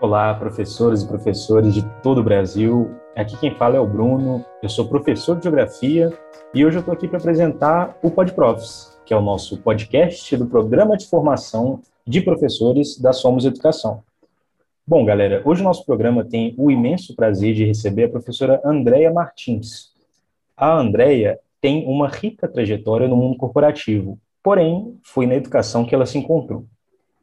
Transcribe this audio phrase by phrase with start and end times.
[0.00, 2.94] Olá, professores e professores de todo o Brasil.
[3.16, 6.16] Aqui quem fala é o Bruno, eu sou professor de Geografia
[6.54, 10.46] e hoje eu estou aqui para apresentar o PodProfs, que é o nosso podcast do
[10.46, 14.04] Programa de Formação de Professores da Somos Educação.
[14.86, 19.12] Bom, galera, hoje o nosso programa tem o imenso prazer de receber a professora Andréia
[19.12, 19.92] Martins.
[20.56, 26.06] A Andréia tem uma rica trajetória no mundo corporativo, porém, foi na educação que ela
[26.06, 26.66] se encontrou.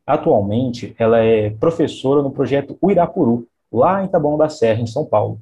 [0.05, 5.39] Atualmente, ela é professora no projeto Uirapuru, lá em Taboão da Serra, em São Paulo.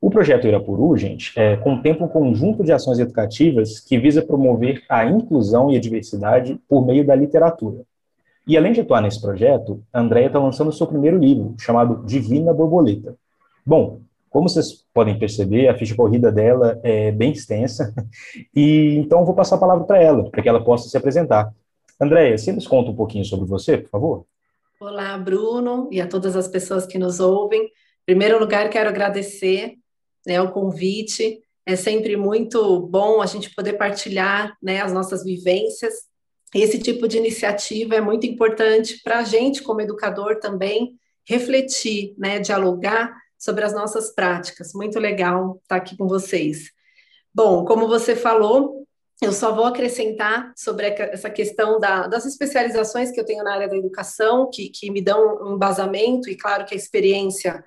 [0.00, 5.04] O projeto Irapuru, gente, é, contempla um conjunto de ações educativas que visa promover a
[5.04, 7.82] inclusão e a diversidade por meio da literatura.
[8.46, 12.54] E além de atuar nesse projeto, a Andrea está lançando seu primeiro livro, chamado Divina
[12.54, 13.16] Borboleta.
[13.64, 17.92] Bom, como vocês podem perceber, a ficha corrida dela é bem extensa,
[18.54, 21.52] e então vou passar a palavra para ela, para que ela possa se apresentar.
[22.00, 24.26] Andréia, você nos conta um pouquinho sobre você, por favor?
[24.78, 27.62] Olá, Bruno, e a todas as pessoas que nos ouvem.
[27.62, 27.70] Em
[28.04, 29.76] primeiro lugar, quero agradecer
[30.26, 31.40] né, o convite.
[31.64, 35.94] É sempre muito bom a gente poder partilhar né, as nossas vivências.
[36.54, 42.38] Esse tipo de iniciativa é muito importante para a gente, como educador, também refletir, né,
[42.38, 44.72] dialogar sobre as nossas práticas.
[44.74, 46.70] Muito legal estar aqui com vocês.
[47.34, 48.86] Bom, como você falou,
[49.22, 53.68] eu só vou acrescentar sobre essa questão da, das especializações que eu tenho na área
[53.68, 57.64] da educação, que, que me dão um embasamento, e claro que a experiência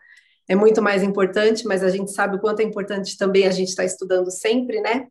[0.48, 3.70] é muito mais importante, mas a gente sabe o quanto é importante também a gente
[3.70, 5.08] estar tá estudando sempre, né?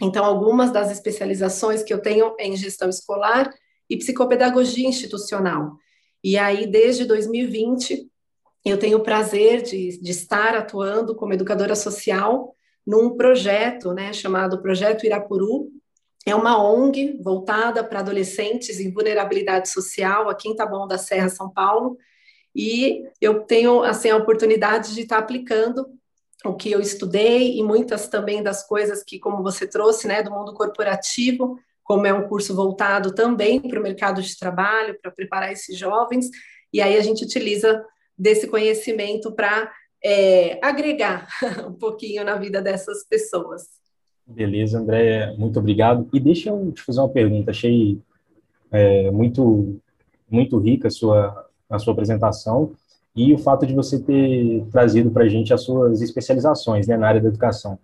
[0.00, 3.52] Então, algumas das especializações que eu tenho é em gestão escolar
[3.88, 5.76] e psicopedagogia institucional.
[6.22, 8.08] E aí, desde 2020,
[8.64, 12.54] eu tenho o prazer de, de estar atuando como educadora social
[12.86, 15.68] num projeto, né, chamado Projeto Irapuru,
[16.26, 21.50] é uma ONG voltada para adolescentes em vulnerabilidade social aqui em Taboão da Serra, São
[21.50, 21.96] Paulo,
[22.54, 25.86] e eu tenho assim a oportunidade de estar aplicando
[26.44, 30.30] o que eu estudei e muitas também das coisas que, como você trouxe, né, do
[30.30, 35.52] mundo corporativo, como é um curso voltado também para o mercado de trabalho, para preparar
[35.52, 36.28] esses jovens,
[36.72, 37.84] e aí a gente utiliza
[38.16, 39.72] desse conhecimento para
[40.02, 41.28] é, agregar
[41.66, 43.79] um pouquinho na vida dessas pessoas.
[44.30, 46.08] Beleza, André, muito obrigado.
[46.12, 48.00] E deixa eu te fazer uma pergunta, achei
[48.70, 49.76] é, muito,
[50.30, 52.72] muito rica a sua, a sua apresentação
[53.14, 57.08] e o fato de você ter trazido para a gente as suas especializações né, na
[57.08, 57.76] área da educação.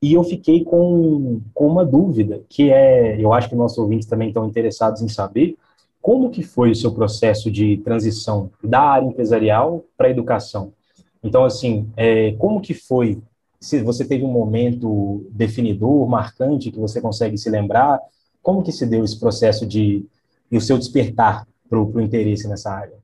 [0.00, 4.28] E eu fiquei com, com uma dúvida, que é, eu acho que nossos ouvintes também
[4.28, 5.56] estão interessados em saber,
[6.00, 10.72] como que foi o seu processo de transição da área empresarial para a educação?
[11.22, 13.20] Então, assim, é, como que foi
[13.62, 18.00] se você teve um momento definidor, marcante, que você consegue se lembrar,
[18.42, 20.04] como que se deu esse processo de
[20.50, 22.98] e o seu despertar para o interesse nessa área?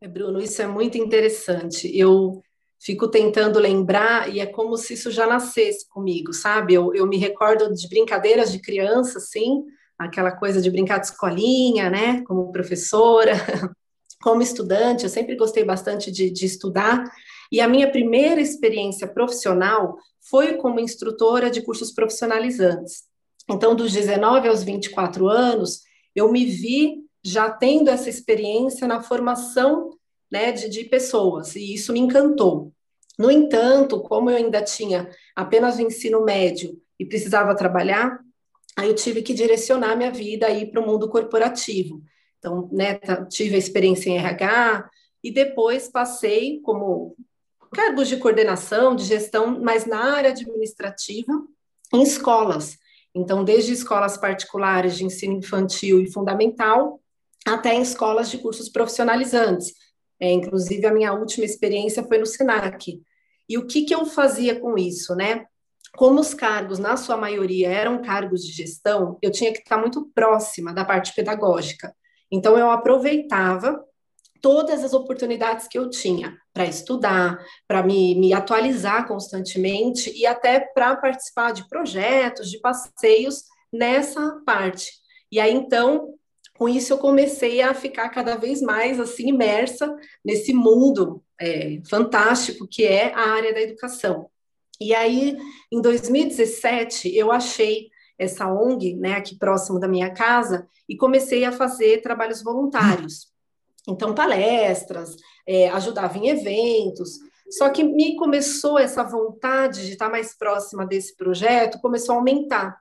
[0.00, 1.90] É, Bruno, isso é muito interessante.
[1.98, 2.42] Eu
[2.78, 6.74] fico tentando lembrar e é como se isso já nascesse comigo, sabe?
[6.74, 9.64] Eu, eu me recordo de brincadeiras de criança, assim,
[9.98, 12.22] aquela coisa de brincar de escolinha, né?
[12.24, 13.32] Como professora,
[14.22, 17.02] como estudante, eu sempre gostei bastante de, de estudar.
[17.50, 23.04] E a minha primeira experiência profissional foi como instrutora de cursos profissionalizantes.
[23.48, 25.82] Então, dos 19 aos 24 anos,
[26.14, 29.90] eu me vi já tendo essa experiência na formação
[30.30, 32.72] né, de, de pessoas, e isso me encantou.
[33.18, 38.20] No entanto, como eu ainda tinha apenas o ensino médio e precisava trabalhar,
[38.76, 42.02] aí eu tive que direcionar minha vida aí para o mundo corporativo.
[42.38, 42.94] Então, né,
[43.28, 44.88] tive a experiência em RH
[45.24, 47.16] e depois passei como
[47.72, 51.32] cargos de coordenação, de gestão, mas na área administrativa,
[51.92, 52.76] em escolas.
[53.14, 57.00] Então, desde escolas particulares de ensino infantil e fundamental,
[57.46, 59.72] até em escolas de cursos profissionalizantes.
[60.20, 63.02] É, inclusive, a minha última experiência foi no SENAC.
[63.48, 65.46] E o que, que eu fazia com isso, né?
[65.96, 70.10] Como os cargos, na sua maioria, eram cargos de gestão, eu tinha que estar muito
[70.14, 71.94] próxima da parte pedagógica.
[72.30, 73.82] Então, eu aproveitava
[74.40, 80.60] todas as oportunidades que eu tinha para estudar, para me, me atualizar constantemente e até
[80.60, 84.90] para participar de projetos, de passeios nessa parte.
[85.30, 86.14] E aí, então,
[86.56, 89.94] com isso eu comecei a ficar cada vez mais assim imersa
[90.24, 94.28] nesse mundo é, fantástico que é a área da educação.
[94.80, 95.36] E aí,
[95.72, 97.88] em 2017, eu achei
[98.18, 103.28] essa ONG, né, aqui próximo da minha casa, e comecei a fazer trabalhos voluntários.
[103.86, 105.16] Então, palestras,
[105.46, 107.18] é, ajudava em eventos.
[107.50, 112.78] Só que me começou essa vontade de estar mais próxima desse projeto, começou a aumentar.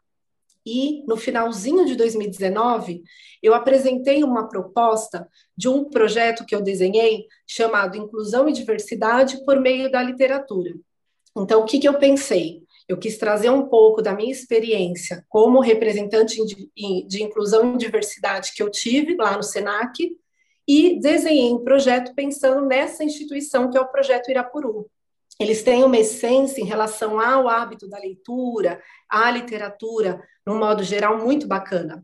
[0.66, 3.02] E no finalzinho de 2019,
[3.42, 9.62] eu apresentei uma proposta de um projeto que eu desenhei chamado Inclusão e Diversidade por
[9.62, 10.74] meio da literatura.
[11.38, 12.64] Então, o que, que eu pensei?
[12.86, 16.70] Eu quis trazer um pouco da minha experiência como representante de,
[17.08, 20.18] de inclusão e diversidade que eu tive lá no SENAC
[20.68, 24.90] e desenhei um projeto pensando nessa instituição que é o Projeto Irapuru.
[25.40, 31.20] Eles têm uma essência em relação ao hábito da leitura, à literatura, no modo geral,
[31.20, 32.04] muito bacana.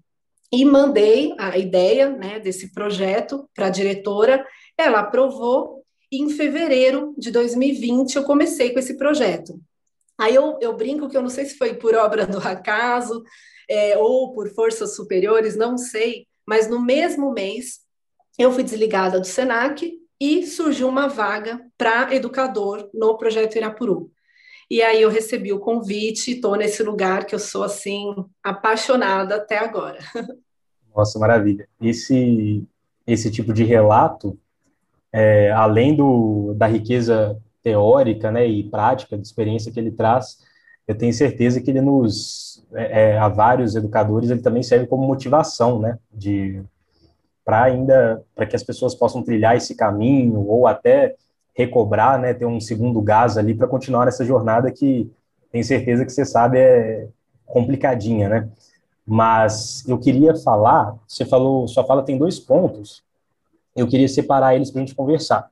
[0.52, 4.46] E mandei a ideia né, desse projeto para a diretora,
[4.78, 9.60] ela aprovou, e em fevereiro de 2020 eu comecei com esse projeto.
[10.16, 13.24] Aí eu, eu brinco que eu não sei se foi por obra do acaso
[13.68, 17.83] é, ou por forças superiores, não sei, mas no mesmo mês
[18.38, 24.12] eu fui desligada do SENAC e surgiu uma vaga para educador no projeto Irapuru.
[24.70, 29.36] E aí eu recebi o convite e estou nesse lugar que eu sou assim apaixonada
[29.36, 30.00] até agora.
[30.96, 31.68] Nossa, maravilha.
[31.82, 32.66] Esse
[33.06, 34.40] esse tipo de relato,
[35.12, 40.40] é, além do, da riqueza teórica né, e prática, de experiência que ele traz,
[40.88, 45.06] eu tenho certeza que ele nos, é, é a vários educadores, ele também serve como
[45.06, 46.62] motivação, né, de
[47.44, 51.16] para ainda, para que as pessoas possam trilhar esse caminho ou até
[51.56, 55.12] recobrar, né, ter um segundo gás ali para continuar essa jornada que
[55.52, 57.08] tenho certeza que você sabe é
[57.46, 58.50] complicadinha, né?
[59.06, 63.04] Mas eu queria falar, você falou, sua fala tem dois pontos,
[63.76, 65.52] eu queria separar eles para a gente conversar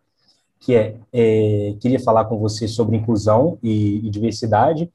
[0.62, 4.90] que é, é, queria falar com você sobre inclusão e, e, diversidade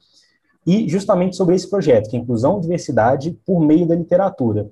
[0.64, 4.70] e justamente sobre esse projeto, que é inclusão e diversidade por meio da literatura.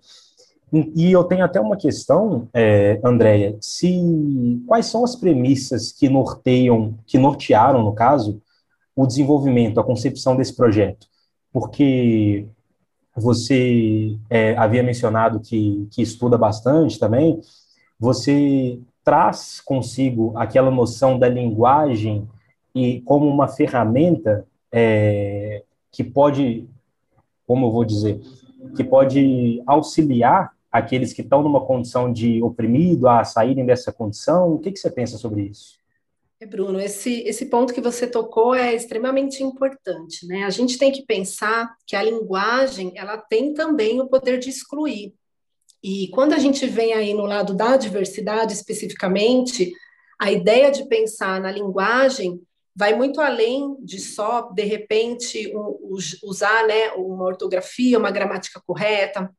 [0.72, 6.98] E, eu tenho até uma questão, é, Andréia, se quais são as premissas que norteiam,
[7.06, 8.42] que nortearam, no caso,
[8.96, 11.06] o desenvolvimento, a concepção desse projeto?
[11.52, 12.46] Porque
[13.14, 17.40] você é, havia mencionado que, que estuda bastante também,
[17.98, 22.26] você traz consigo aquela noção da linguagem
[22.74, 25.62] e como uma ferramenta é,
[25.92, 26.66] que pode,
[27.46, 28.20] como eu vou dizer,
[28.74, 34.52] que pode auxiliar aqueles que estão numa condição de oprimido a saírem dessa condição.
[34.52, 35.78] O que, que você pensa sobre isso?
[36.40, 40.42] É, Bruno, esse, esse ponto que você tocou é extremamente importante, né?
[40.42, 45.14] A gente tem que pensar que a linguagem, ela tem também o poder de excluir.
[45.80, 49.70] E quando a gente vem aí no lado da diversidade especificamente,
[50.20, 52.42] a ideia de pensar na linguagem
[52.74, 55.52] vai muito além de só, de repente,
[56.24, 59.30] usar né, uma ortografia, uma gramática correta,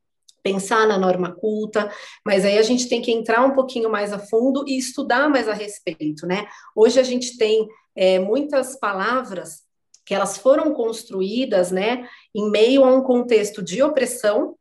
[0.46, 1.92] pensar na norma culta,
[2.24, 5.50] mas aí a gente tem que entrar um pouquinho mais a fundo e estudar mais
[5.50, 6.46] a respeito, né?
[6.76, 9.64] Hoje a gente tem é, muitas palavras
[10.06, 14.56] que elas foram construídas, né, em meio a um contexto de opressão,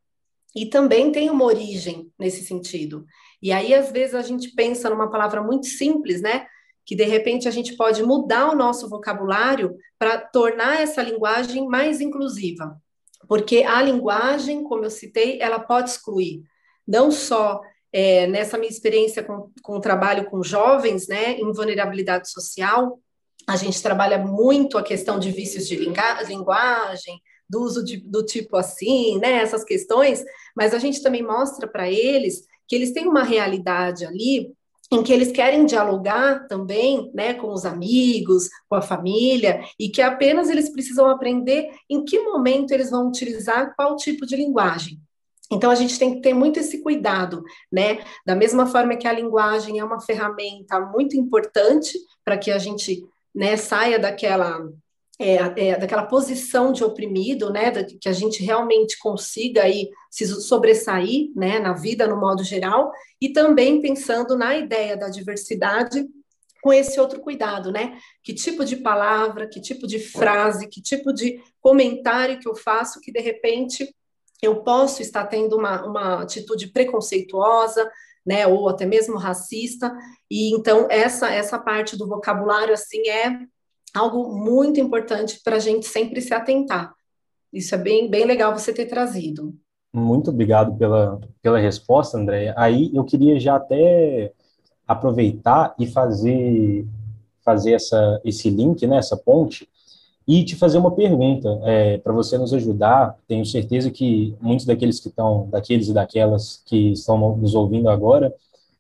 [0.57, 3.05] e também tem uma origem nesse sentido.
[3.43, 6.47] E aí, às vezes, a gente pensa numa palavra muito simples, né?
[6.87, 12.01] Que de repente a gente pode mudar o nosso vocabulário para tornar essa linguagem mais
[12.01, 12.81] inclusiva.
[13.29, 16.43] Porque a linguagem, como eu citei, ela pode excluir.
[16.87, 17.61] Não só
[17.93, 22.99] é, nessa minha experiência com, com o trabalho com jovens, né, em vulnerabilidade social,
[23.47, 28.57] a gente trabalha muito a questão de vícios de linguagem, do uso de, do tipo
[28.57, 30.25] assim, né, essas questões,
[30.57, 34.53] mas a gente também mostra para eles que eles têm uma realidade ali
[34.93, 40.03] em que eles querem dialogar também, né, com os amigos, com a família, e que
[40.03, 45.01] apenas eles precisam aprender em que momento eles vão utilizar qual tipo de linguagem.
[45.51, 47.99] Então a gente tem que ter muito esse cuidado, né?
[48.27, 53.05] Da mesma forma que a linguagem é uma ferramenta muito importante para que a gente,
[53.35, 54.67] né, saia daquela
[55.19, 61.31] é, é, daquela posição de oprimido, né, que a gente realmente consiga aí se sobressair,
[61.37, 62.91] né, na vida no modo geral,
[63.21, 66.05] e também pensando na ideia da diversidade
[66.65, 67.99] com esse outro cuidado, né?
[68.23, 73.03] Que tipo de palavra, que tipo de frase, que tipo de comentário que eu faço
[73.03, 73.95] que de repente
[74.41, 77.91] eu posso estar tendo uma, uma atitude preconceituosa,
[78.25, 79.95] né, ou até mesmo racista,
[80.31, 83.39] e então essa essa parte do vocabulário assim é
[83.95, 86.93] algo muito importante para a gente sempre se atentar.
[87.53, 89.55] Isso é bem, bem legal você ter trazido.
[89.93, 92.53] Muito obrigado pela, pela resposta, Andréia.
[92.57, 94.33] Aí eu queria já até
[94.87, 96.85] aproveitar e fazer,
[97.45, 99.69] fazer essa, esse link, né, essa ponte,
[100.27, 103.17] e te fazer uma pergunta é, para você nos ajudar.
[103.29, 108.35] Tenho certeza que muitos daqueles que estão, daqueles e daquelas que estão nos ouvindo agora,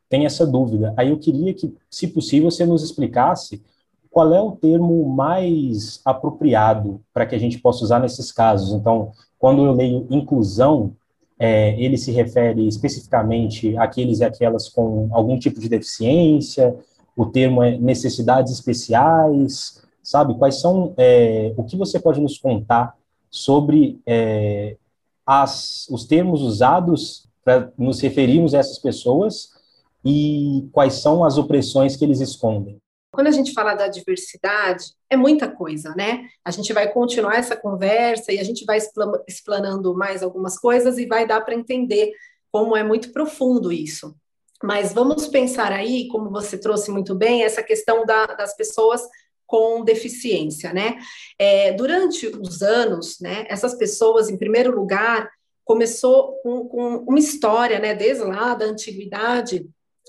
[0.09, 0.93] têm essa dúvida.
[0.97, 3.63] Aí eu queria que, se possível, você nos explicasse
[4.15, 8.73] qual é o termo mais apropriado para que a gente possa usar nesses casos.
[8.73, 10.95] Então, quando eu leio inclusão,
[11.37, 16.77] é, ele se refere especificamente àqueles e aquelas com algum tipo de deficiência,
[17.17, 20.39] o termo é necessidades especiais, sabe?
[20.39, 22.97] Quais são, é, o que você pode nos contar
[23.29, 24.77] sobre é,
[25.27, 29.49] as, os termos usados para nos referirmos a essas pessoas
[30.05, 32.81] e quais são as opressões que eles escondem?
[33.15, 36.29] Quando a gente fala da diversidade, é muita coisa, né?
[36.45, 38.79] A gente vai continuar essa conversa e a gente vai
[39.27, 42.13] explanando mais algumas coisas e vai dar para entender
[42.51, 44.15] como é muito profundo isso.
[44.63, 49.03] Mas vamos pensar aí, como você trouxe muito bem, essa questão da, das pessoas
[49.47, 50.99] com deficiência, né?
[51.39, 55.31] É, durante os anos, né, essas pessoas, em primeiro lugar,
[55.65, 59.67] começou com, com uma história, né, desde lá da antiguidade,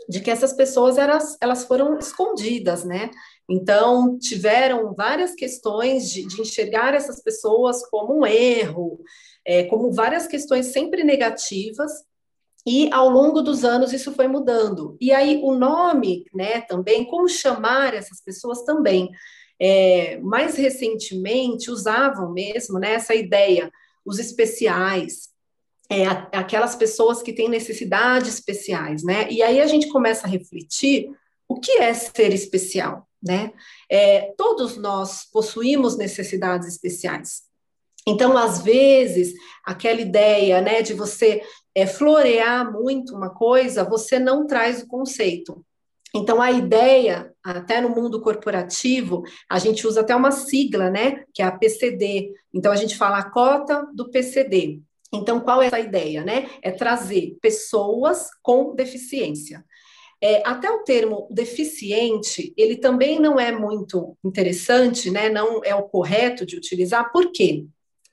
[0.08, 3.10] de que essas pessoas elas, elas foram escondidas, né?
[3.50, 9.00] Então, tiveram várias questões de, de enxergar essas pessoas como um erro,
[9.46, 11.92] é, como várias questões sempre negativas,
[12.66, 14.98] e ao longo dos anos isso foi mudando.
[15.00, 19.12] E aí o nome, né, também, como chamar essas pessoas também.
[19.58, 23.72] É, mais recentemente usavam mesmo né, essa ideia,
[24.04, 25.30] os especiais,
[25.90, 29.30] é, aquelas pessoas que têm necessidades especiais, né?
[29.30, 31.10] E aí a gente começa a refletir
[31.48, 33.52] o que é ser especial, né?
[33.90, 37.44] É, todos nós possuímos necessidades especiais.
[38.08, 41.42] Então, às vezes, aquela ideia, né, de você
[41.74, 45.66] é, florear muito uma coisa, você não traz o conceito.
[46.14, 51.42] Então, a ideia, até no mundo corporativo, a gente usa até uma sigla, né, que
[51.42, 52.32] é a PCD.
[52.54, 54.82] Então, a gente fala a cota do PCD.
[55.16, 56.50] Então, qual é a ideia, né?
[56.62, 59.64] É trazer pessoas com deficiência.
[60.22, 65.30] É, até o termo deficiente, ele também não é muito interessante, né?
[65.30, 67.12] Não é o correto de utilizar.
[67.12, 67.66] Por quê?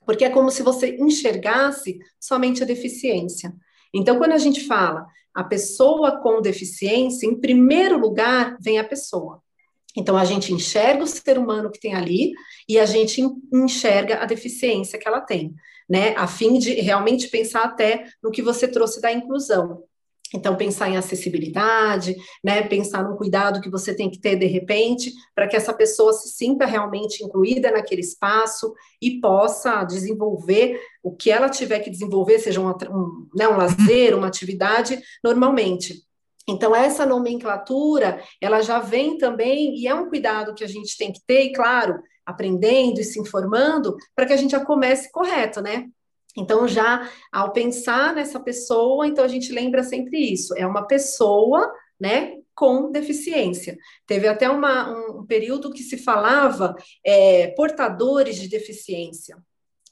[0.05, 3.53] Porque é como se você enxergasse somente a deficiência.
[3.93, 9.41] Então, quando a gente fala a pessoa com deficiência, em primeiro lugar vem a pessoa.
[9.95, 12.33] Então, a gente enxerga o ser humano que tem ali
[12.67, 15.55] e a gente enxerga a deficiência que ela tem
[15.93, 19.83] né, a fim de realmente pensar até no que você trouxe da inclusão.
[20.33, 25.13] Então, pensar em acessibilidade, né, pensar no cuidado que você tem que ter de repente,
[25.35, 31.29] para que essa pessoa se sinta realmente incluída naquele espaço e possa desenvolver o que
[31.29, 36.01] ela tiver que desenvolver, seja um, um, né, um lazer, uma atividade, normalmente.
[36.49, 41.13] Então, essa nomenclatura, ela já vem também, e é um cuidado que a gente tem
[41.13, 45.61] que ter, e claro, aprendendo e se informando, para que a gente já comece correto,
[45.61, 45.87] né?
[46.35, 51.71] Então, já ao pensar nessa pessoa, então a gente lembra sempre isso: é uma pessoa,
[51.99, 53.77] né, com deficiência.
[54.07, 59.37] Teve até uma, um período que se falava é, portadores de deficiência.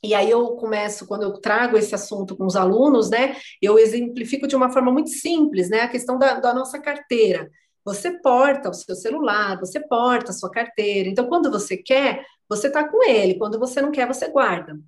[0.03, 4.47] E aí eu começo, quando eu trago esse assunto com os alunos, né, eu exemplifico
[4.47, 7.51] de uma forma muito simples, né, a questão da, da nossa carteira.
[7.83, 11.09] Você porta o seu celular, você porta a sua carteira.
[11.09, 13.35] Então, quando você quer, você está com ele.
[13.35, 14.79] Quando você não quer, você guarda.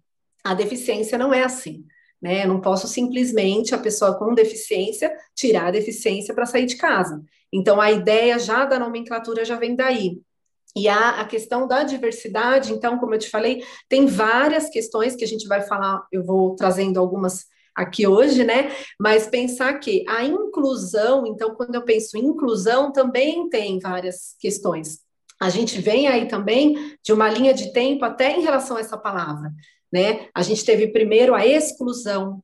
[0.43, 1.85] A deficiência não é assim.
[2.21, 2.43] Né?
[2.43, 7.23] Eu não posso simplesmente a pessoa com deficiência tirar a deficiência para sair de casa.
[7.51, 10.21] Então, a ideia já da nomenclatura já vem daí.
[10.75, 15.23] E a, a questão da diversidade, então, como eu te falei, tem várias questões que
[15.23, 17.45] a gente vai falar, eu vou trazendo algumas
[17.75, 18.71] aqui hoje, né?
[18.99, 24.99] Mas pensar que a inclusão, então, quando eu penso em inclusão, também tem várias questões.
[25.39, 28.97] A gente vem aí também de uma linha de tempo até em relação a essa
[28.97, 29.51] palavra,
[29.91, 30.27] né?
[30.33, 32.41] A gente teve primeiro a exclusão,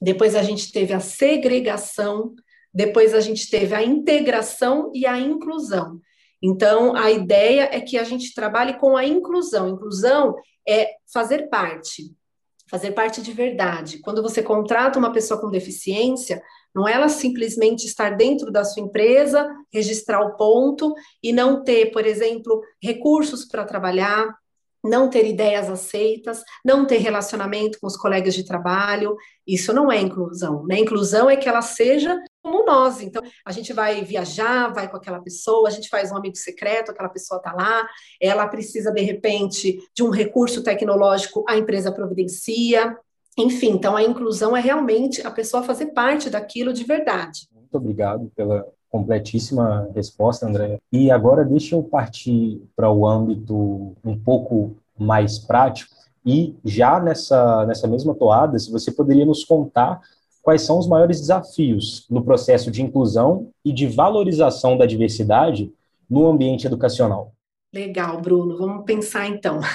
[0.00, 2.34] depois a gente teve a segregação,
[2.72, 6.00] depois a gente teve a integração e a inclusão.
[6.42, 9.68] Então, a ideia é que a gente trabalhe com a inclusão.
[9.68, 10.34] Inclusão
[10.66, 12.14] é fazer parte,
[12.70, 13.98] fazer parte de verdade.
[13.98, 16.40] Quando você contrata uma pessoa com deficiência,
[16.74, 21.90] não é ela simplesmente estar dentro da sua empresa, registrar o ponto e não ter,
[21.90, 24.32] por exemplo, recursos para trabalhar,
[24.82, 29.16] não ter ideias aceitas, não ter relacionamento com os colegas de trabalho.
[29.46, 30.64] Isso não é inclusão.
[30.64, 30.78] Né?
[30.78, 33.00] Inclusão é que ela seja como nós.
[33.00, 36.90] Então, a gente vai viajar, vai com aquela pessoa, a gente faz um amigo secreto,
[36.90, 37.86] aquela pessoa está lá,
[38.20, 42.96] ela precisa, de repente, de um recurso tecnológico, a empresa providencia.
[43.38, 47.48] Enfim, então a inclusão é realmente a pessoa fazer parte daquilo de verdade.
[47.54, 50.78] Muito obrigado pela completíssima resposta, André.
[50.92, 55.94] E agora deixa eu partir para o âmbito um pouco mais prático
[56.24, 60.00] e já nessa, nessa mesma toada, se você poderia nos contar
[60.42, 65.72] quais são os maiores desafios no processo de inclusão e de valorização da diversidade
[66.08, 67.32] no ambiente educacional.
[67.72, 68.58] Legal, Bruno.
[68.58, 69.60] Vamos pensar então.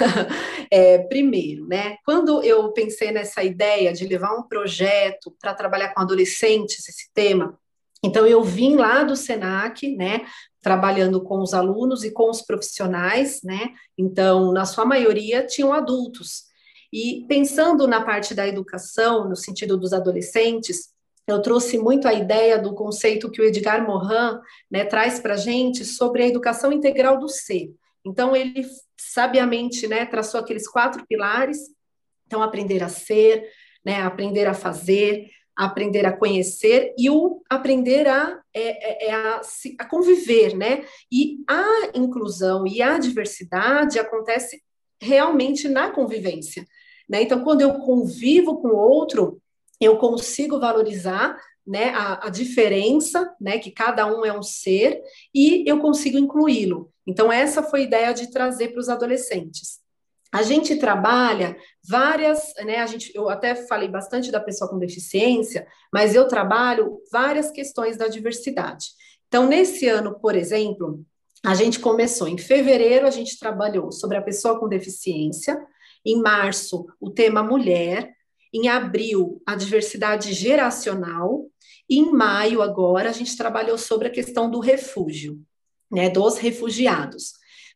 [0.68, 1.94] É, primeiro, né?
[2.04, 7.56] Quando eu pensei nessa ideia de levar um projeto para trabalhar com adolescentes, esse tema,
[8.04, 10.26] então eu vim lá do Senac, né?
[10.60, 13.70] Trabalhando com os alunos e com os profissionais, né?
[13.96, 16.46] Então, na sua maioria, tinham adultos.
[16.92, 20.94] E pensando na parte da educação, no sentido dos adolescentes,
[21.26, 24.38] eu trouxe muito a ideia do conceito que o Edgar Morin
[24.70, 27.74] né, traz para a gente sobre a educação integral do ser.
[28.04, 28.64] Então, ele
[28.96, 31.58] sabiamente né, traçou aqueles quatro pilares.
[32.26, 33.44] Então, aprender a ser,
[33.84, 39.40] né, aprender a fazer, aprender a conhecer e o aprender a, é, é, é a,
[39.80, 40.84] a, conviver, né?
[41.10, 44.62] E a inclusão e a diversidade acontece
[45.00, 46.66] realmente na convivência,
[47.08, 47.22] né?
[47.22, 49.40] Então, quando eu convivo com outro,
[49.80, 51.36] eu consigo valorizar
[51.66, 55.02] né, a, a, diferença, né, que cada um é um ser,
[55.34, 56.92] e eu consigo incluí-lo.
[57.06, 59.80] Então, essa foi a ideia de trazer para os adolescentes.
[60.32, 61.56] A gente trabalha
[61.88, 67.00] várias, né, a gente, eu até falei bastante da pessoa com deficiência, mas eu trabalho
[67.10, 68.88] várias questões da diversidade.
[69.26, 71.04] Então, nesse ano, por exemplo,
[71.44, 75.60] a gente começou em fevereiro, a gente trabalhou sobre a pessoa com deficiência,
[76.04, 78.14] em março, o tema mulher,
[78.52, 81.46] em abril, a diversidade geracional,
[81.88, 85.40] e em maio, agora, a gente trabalhou sobre a questão do refúgio,
[85.90, 87.32] né, dos refugiados.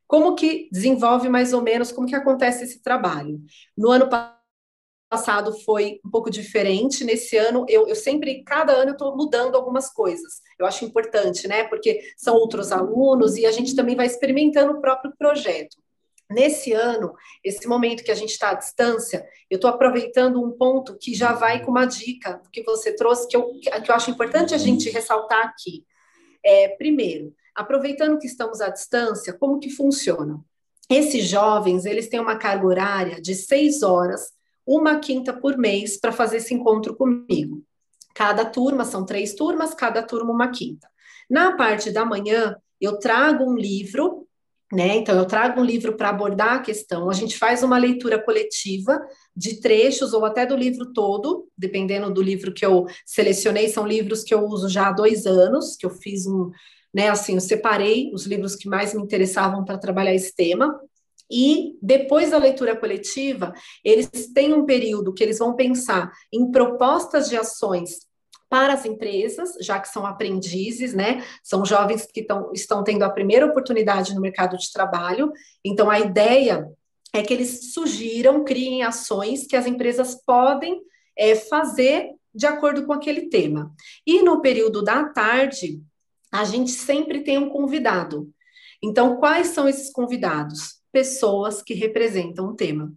[0.07, 3.41] Como que desenvolve mais ou menos, como que acontece esse trabalho?
[3.77, 4.40] No ano passado
[5.65, 9.93] foi um pouco diferente, nesse ano eu, eu sempre, cada ano eu estou mudando algumas
[9.93, 14.75] coisas, eu acho importante, né, porque são outros alunos e a gente também vai experimentando
[14.75, 15.77] o próprio projeto.
[16.31, 17.13] Nesse ano,
[17.43, 21.33] esse momento que a gente está à distância, eu estou aproveitando um ponto que já
[21.33, 24.89] vai com uma dica que você trouxe, que eu, que eu acho importante a gente
[24.91, 25.85] ressaltar aqui.
[26.45, 30.41] É, primeiro, aproveitando que estamos à distância, como que funciona?
[30.89, 34.33] Esses jovens, eles têm uma carga horária de seis horas,
[34.71, 37.63] uma quinta por mês, para fazer esse encontro comigo.
[38.15, 40.89] Cada turma, são três turmas, cada turma uma quinta.
[41.29, 44.27] Na parte da manhã, eu trago um livro
[44.73, 44.99] né?
[44.99, 49.01] Então, eu trago um livro para abordar a questão, a gente faz uma leitura coletiva
[49.35, 54.23] de trechos ou até do livro todo, dependendo do livro que eu selecionei, são livros
[54.23, 56.51] que eu uso já há dois anos, que eu fiz um,
[56.95, 60.81] né, assim, eu separei os livros que mais me interessavam para trabalhar esse tema,
[61.31, 67.29] e depois da leitura coletiva, eles têm um período que eles vão pensar em propostas
[67.29, 68.11] de ações
[68.49, 71.25] para as empresas, já que são aprendizes, né?
[71.43, 75.33] São jovens que tão, estão tendo a primeira oportunidade no mercado de trabalho.
[75.65, 76.69] Então, a ideia
[77.13, 80.83] é que eles sugiram, criem ações que as empresas podem
[81.17, 83.73] é, fazer de acordo com aquele tema.
[84.05, 85.81] E no período da tarde,
[86.33, 88.33] a gente sempre tem um convidado.
[88.83, 90.80] Então, quais são esses convidados?
[90.93, 92.93] Pessoas que representam o tema.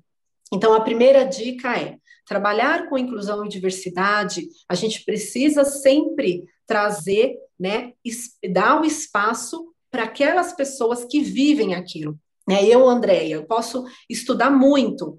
[0.54, 7.36] Então, a primeira dica é trabalhar com inclusão e diversidade, a gente precisa sempre trazer,
[7.60, 7.94] né,
[8.52, 12.18] dar o espaço para aquelas pessoas que vivem aquilo.
[12.48, 12.66] Né?
[12.66, 15.18] Eu, Andréia, eu posso estudar muito,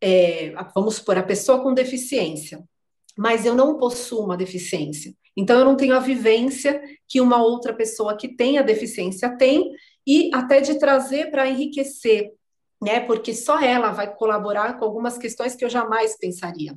[0.00, 2.62] é, vamos supor, a pessoa com deficiência,
[3.16, 5.14] mas eu não possuo uma deficiência.
[5.36, 9.70] Então, eu não tenho a vivência que uma outra pessoa que tem a deficiência tem,
[10.06, 12.32] e até de trazer para enriquecer
[12.80, 13.00] né?
[13.00, 16.76] Porque só ela vai colaborar com algumas questões que eu jamais pensaria,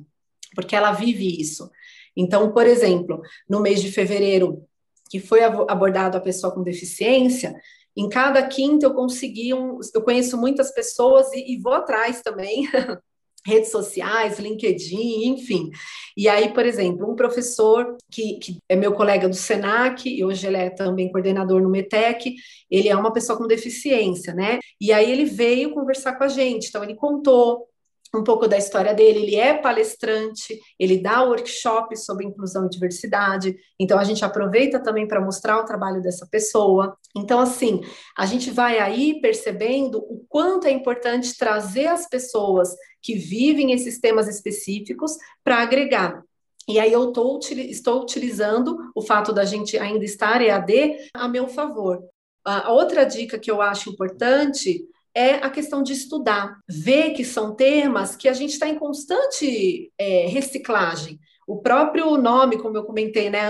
[0.54, 1.70] porque ela vive isso.
[2.16, 4.66] Então, por exemplo, no mês de fevereiro,
[5.08, 7.54] que foi abordado a pessoa com deficiência,
[7.96, 12.68] em cada quinta eu consegui um, eu conheço muitas pessoas e, e vou atrás também
[13.46, 15.70] redes sociais, LinkedIn, enfim.
[16.16, 20.46] E aí, por exemplo, um professor que, que, é meu colega do SENAC, e hoje
[20.46, 22.34] ele é também coordenador no METEC,
[22.70, 24.58] ele é uma pessoa com deficiência, né?
[24.80, 27.69] E aí ele veio conversar com a gente, então ele contou
[28.14, 29.20] um pouco da história dele.
[29.20, 33.56] Ele é palestrante, ele dá workshop sobre inclusão e diversidade.
[33.78, 36.96] Então a gente aproveita também para mostrar o trabalho dessa pessoa.
[37.16, 37.80] Então assim,
[38.16, 44.00] a gente vai aí percebendo o quanto é importante trazer as pessoas que vivem esses
[44.00, 46.22] temas específicos para agregar.
[46.68, 51.48] E aí eu tô, estou utilizando o fato da gente ainda estar EAD a meu
[51.48, 52.00] favor.
[52.44, 57.54] A outra dica que eu acho importante é a questão de estudar, ver que são
[57.54, 61.18] temas que a gente está em constante é, reciclagem.
[61.46, 63.40] O próprio nome, como eu comentei, né,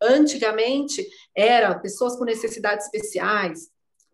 [0.00, 1.04] antigamente
[1.36, 3.68] era pessoas com necessidades especiais,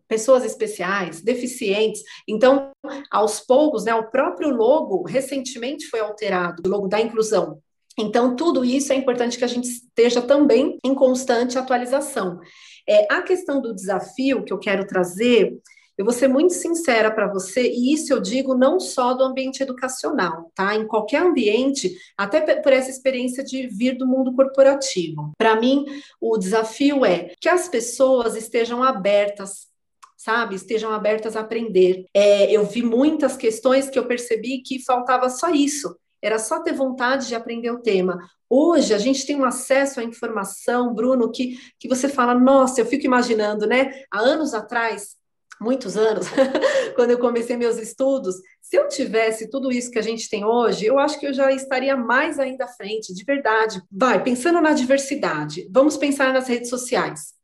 [0.07, 2.01] pessoas especiais, deficientes.
[2.27, 2.71] Então,
[3.11, 7.59] aos poucos, né, o próprio logo recentemente foi alterado, o logo da inclusão.
[7.97, 12.39] Então, tudo isso é importante que a gente esteja também em constante atualização.
[12.87, 15.55] É, a questão do desafio que eu quero trazer
[15.97, 19.63] eu vou ser muito sincera para você, e isso eu digo não só do ambiente
[19.63, 20.75] educacional, tá?
[20.75, 25.31] Em qualquer ambiente, até por essa experiência de vir do mundo corporativo.
[25.37, 25.85] Para mim,
[26.19, 29.73] o desafio é que as pessoas estejam abertas
[30.17, 32.05] sabe, estejam abertas a aprender.
[32.11, 36.73] É, eu vi muitas questões que eu percebi que faltava só isso, era só ter
[36.73, 38.17] vontade de aprender o tema.
[38.49, 42.85] Hoje a gente tem um acesso à informação, Bruno, que, que você fala, nossa, eu
[42.87, 44.03] fico imaginando, né?
[44.09, 45.15] Há anos atrás,
[45.59, 46.27] muitos anos,
[46.95, 50.85] quando eu comecei meus estudos, se eu tivesse tudo isso que a gente tem hoje,
[50.85, 53.81] eu acho que eu já estaria mais ainda à frente, de verdade.
[53.91, 57.35] Vai, pensando na diversidade, vamos pensar nas redes sociais.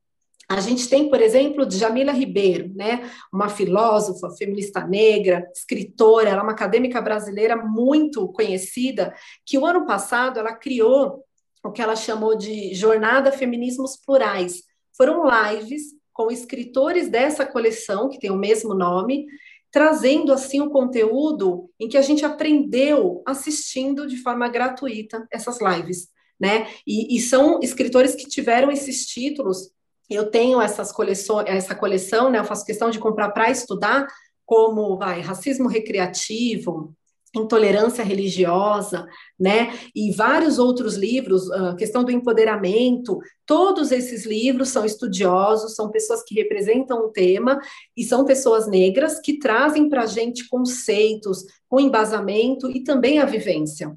[0.50, 6.44] A gente tem, por exemplo, Jamila Ribeiro, né, uma filósofa, feminista negra, escritora, ela é
[6.44, 9.14] uma acadêmica brasileira muito conhecida,
[9.46, 11.24] que o ano passado ela criou
[11.64, 14.64] o que ela chamou de Jornada Feminismos Plurais.
[14.98, 19.26] Foram lives com escritores dessa coleção, que tem o mesmo nome,
[19.72, 26.10] trazendo assim o conteúdo em que a gente aprendeu assistindo de forma gratuita essas lives,
[26.40, 26.68] né?
[26.86, 29.72] E, e são escritores que tiveram esses títulos
[30.12, 32.40] eu tenho essas coleções, essa coleção, né?
[32.40, 34.06] Eu faço questão de comprar para estudar,
[34.46, 36.94] como vai, racismo recreativo,
[37.36, 39.08] intolerância religiosa,
[39.40, 39.74] né?
[39.96, 46.24] E vários outros livros, a questão do empoderamento, todos esses livros são estudiosos, são pessoas
[46.24, 47.60] que representam o tema
[47.96, 53.26] e são pessoas negras que trazem para a gente conceitos com embasamento e também a
[53.26, 53.96] vivência.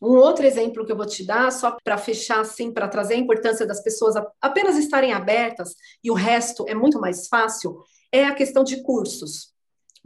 [0.00, 3.18] Um outro exemplo que eu vou te dar, só para fechar assim, para trazer a
[3.18, 7.78] importância das pessoas apenas estarem abertas e o resto é muito mais fácil,
[8.12, 9.55] é a questão de cursos.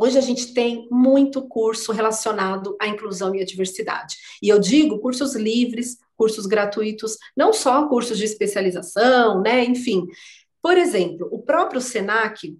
[0.03, 4.17] Hoje a gente tem muito curso relacionado à inclusão e à diversidade.
[4.43, 9.63] E eu digo cursos livres, cursos gratuitos, não só cursos de especialização, né?
[9.63, 10.07] Enfim.
[10.63, 12.57] Por exemplo, o próprio SENAC,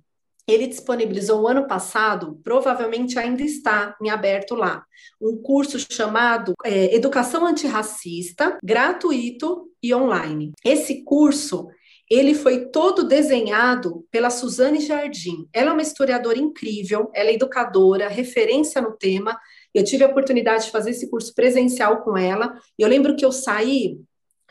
[0.47, 4.85] ele disponibilizou o ano passado, provavelmente ainda está em aberto lá,
[5.19, 10.53] um curso chamado é, Educação Antirracista, gratuito e online.
[10.63, 11.69] Esse curso
[12.11, 15.49] ele foi todo desenhado pela Suzane Jardim.
[15.53, 19.39] Ela é uma historiadora incrível, ela é educadora, referência no tema.
[19.73, 22.59] Eu tive a oportunidade de fazer esse curso presencial com ela.
[22.77, 24.01] E eu lembro que eu saí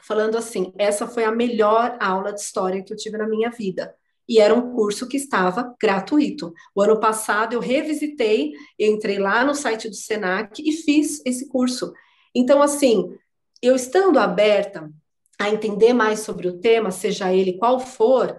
[0.01, 3.93] falando assim: essa foi a melhor aula de história que eu tive na minha vida
[4.29, 6.53] e era um curso que estava gratuito.
[6.75, 11.91] O ano passado eu revisitei, entrei lá no site do Senac e fiz esse curso.
[12.33, 13.11] Então, assim,
[13.59, 14.87] eu estando aberta
[15.39, 18.37] a entender mais sobre o tema, seja ele qual for,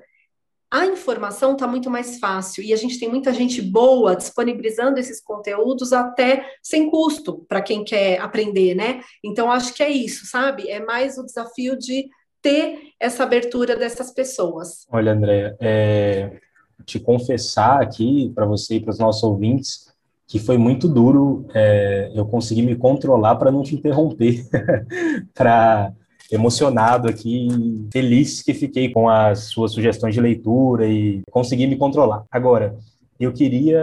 [0.71, 5.21] a informação está muito mais fácil e a gente tem muita gente boa disponibilizando esses
[5.21, 9.01] conteúdos até sem custo para quem quer aprender, né?
[9.25, 10.71] Então, acho que é isso, sabe?
[10.71, 12.09] É mais o desafio de
[12.41, 14.87] ter essa abertura dessas pessoas.
[14.93, 16.39] Olha, Andréia, é,
[16.85, 19.91] te confessar aqui para você e para os nossos ouvintes
[20.27, 24.47] que foi muito duro é, eu conseguir me controlar para não te interromper,
[25.35, 25.93] para
[26.31, 27.49] emocionado aqui,
[27.93, 32.25] feliz que fiquei com as suas sugestões de leitura e consegui me controlar.
[32.31, 32.77] Agora,
[33.19, 33.83] eu queria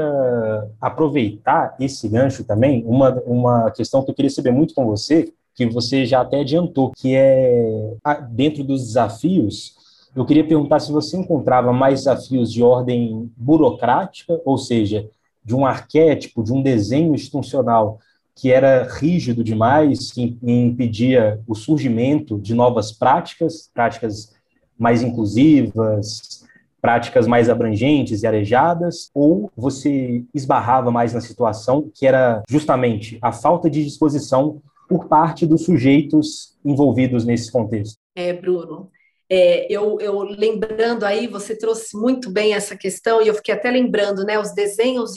[0.82, 5.66] aproveitar esse gancho também, uma, uma questão que eu queria saber muito com você, que
[5.68, 8.00] você já até adiantou, que é
[8.32, 9.76] dentro dos desafios.
[10.16, 15.08] Eu queria perguntar se você encontrava mais desafios de ordem burocrática, ou seja,
[15.44, 18.00] de um arquétipo, de um desenho institucional
[18.38, 24.32] que era rígido demais, que impedia o surgimento de novas práticas, práticas
[24.78, 26.46] mais inclusivas,
[26.80, 33.32] práticas mais abrangentes e arejadas, ou você esbarrava mais na situação que era justamente a
[33.32, 37.98] falta de disposição por parte dos sujeitos envolvidos nesse contexto.
[38.16, 38.92] É, Bruno.
[39.30, 43.70] É, eu, eu, lembrando aí, você trouxe muito bem essa questão, e eu fiquei até
[43.70, 45.16] lembrando, né, os desenhos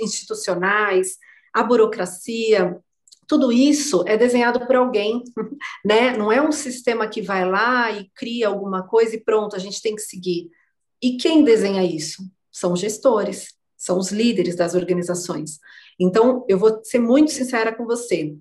[0.00, 1.16] institucionais,
[1.52, 2.78] a burocracia,
[3.26, 5.22] tudo isso é desenhado por alguém,
[5.84, 6.16] né?
[6.16, 9.80] Não é um sistema que vai lá e cria alguma coisa e pronto, a gente
[9.80, 10.50] tem que seguir.
[11.02, 12.22] E quem desenha isso?
[12.50, 15.58] São os gestores, são os líderes das organizações.
[15.98, 18.36] Então, eu vou ser muito sincera com você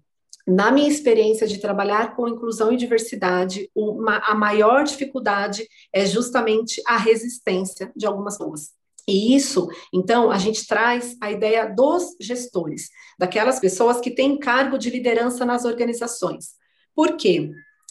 [0.50, 6.82] na minha experiência de trabalhar com inclusão e diversidade, uma, a maior dificuldade é justamente
[6.88, 8.72] a resistência de algumas pessoas.
[9.10, 14.78] E isso, então, a gente traz a ideia dos gestores, daquelas pessoas que têm cargo
[14.78, 16.54] de liderança nas organizações.
[16.96, 17.50] Por quê?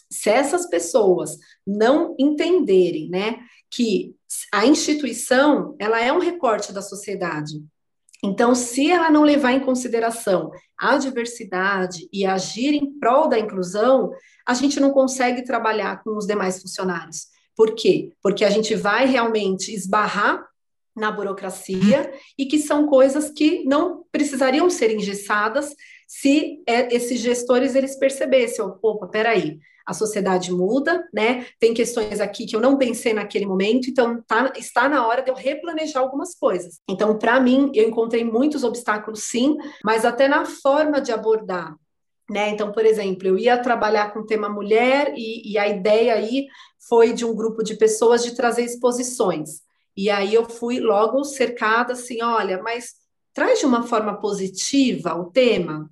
[0.09, 3.37] Se essas pessoas não entenderem, né,
[3.69, 4.15] que
[4.53, 7.61] a instituição, ela é um recorte da sociedade,
[8.23, 14.11] então, se ela não levar em consideração a diversidade e agir em prol da inclusão,
[14.45, 17.27] a gente não consegue trabalhar com os demais funcionários.
[17.55, 18.13] Por quê?
[18.21, 20.48] Porque a gente vai realmente esbarrar
[20.99, 25.73] na burocracia e que são coisas que não precisariam ser engessadas
[26.07, 31.47] se é, esses gestores eles percebessem, opa, peraí, a sociedade muda, né?
[31.59, 35.31] Tem questões aqui que eu não pensei naquele momento, então tá, está na hora de
[35.31, 36.79] eu replanejar algumas coisas.
[36.87, 41.75] Então, para mim, eu encontrei muitos obstáculos, sim, mas até na forma de abordar.
[42.29, 42.49] Né?
[42.49, 46.45] Então, por exemplo, eu ia trabalhar com o tema mulher e, e a ideia aí
[46.87, 49.61] foi de um grupo de pessoas de trazer exposições.
[49.99, 52.93] E aí eu fui logo cercada assim, olha, mas
[53.33, 55.91] traz de uma forma positiva o tema.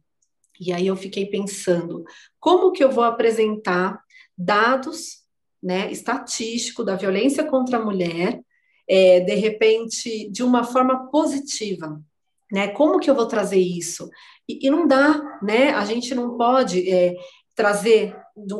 [0.58, 2.06] E aí eu fiquei pensando,
[2.40, 4.02] como que eu vou apresentar
[4.38, 5.26] dados,
[5.62, 8.40] né, estatístico da violência contra a mulher,
[8.88, 12.02] é, de repente, de uma forma positiva,
[12.50, 12.70] né?
[12.70, 14.10] Como que eu vou trazer isso?
[14.48, 15.72] E, e não dá, né?
[15.72, 17.14] A gente não pode é,
[17.54, 18.16] trazer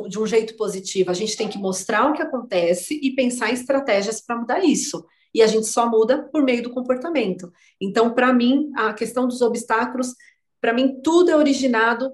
[0.08, 1.10] de um jeito positivo.
[1.10, 5.02] A gente tem que mostrar o que acontece e pensar em estratégias para mudar isso
[5.34, 7.52] e a gente só muda por meio do comportamento.
[7.80, 10.14] Então, para mim, a questão dos obstáculos,
[10.60, 12.12] para mim, tudo é originado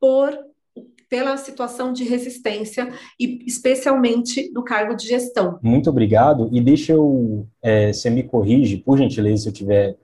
[0.00, 0.36] por
[1.08, 5.58] pela situação de resistência e especialmente do cargo de gestão.
[5.62, 6.48] Muito obrigado.
[6.52, 9.96] E deixa eu, é, você me corrige, por gentileza, se eu tiver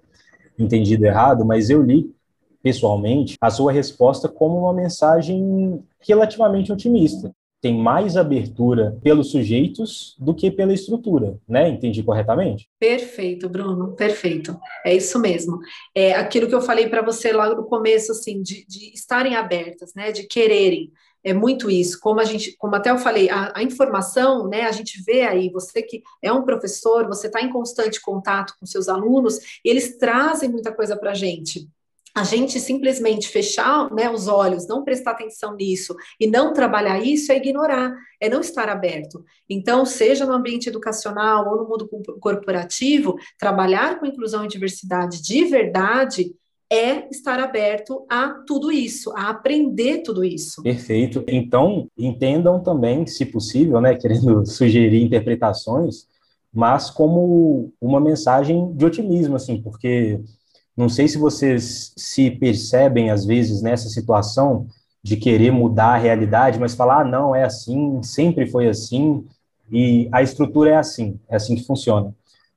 [0.57, 2.14] entendido errado, mas eu li
[2.62, 10.35] pessoalmente a sua resposta como uma mensagem relativamente otimista tem mais abertura pelos sujeitos do
[10.35, 11.68] que pela estrutura, né?
[11.68, 12.68] Entendi corretamente?
[12.79, 14.59] Perfeito, Bruno, perfeito.
[14.85, 15.61] É isso mesmo.
[15.94, 19.94] É aquilo que eu falei para você logo no começo, assim, de, de, estarem abertas,
[19.94, 20.11] né?
[20.11, 20.90] De quererem.
[21.22, 22.01] É muito isso.
[22.01, 24.62] Como a gente, como até eu falei, a, a informação, né?
[24.62, 28.66] A gente vê aí, você que é um professor, você está em constante contato com
[28.66, 31.68] seus alunos, e eles trazem muita coisa para a gente
[32.14, 37.33] a gente simplesmente fechar né, os olhos, não prestar atenção nisso e não trabalhar isso
[37.33, 39.25] é ignorar, é não estar aberto.
[39.48, 41.88] Então, seja no ambiente educacional ou no mundo
[42.20, 46.35] corporativo, trabalhar com inclusão e diversidade de verdade
[46.70, 50.62] é estar aberto a tudo isso, a aprender tudo isso.
[50.62, 51.22] Perfeito.
[51.29, 56.07] Então, entendam também, se possível, né, querendo sugerir interpretações,
[56.53, 60.20] mas como uma mensagem de otimismo, assim, porque
[60.77, 64.67] não sei se vocês se percebem, às vezes, nessa situação
[65.03, 69.27] de querer mudar a realidade, mas falar, ah, não, é assim, sempre foi assim,
[69.71, 72.15] e a estrutura é assim, é assim que funciona.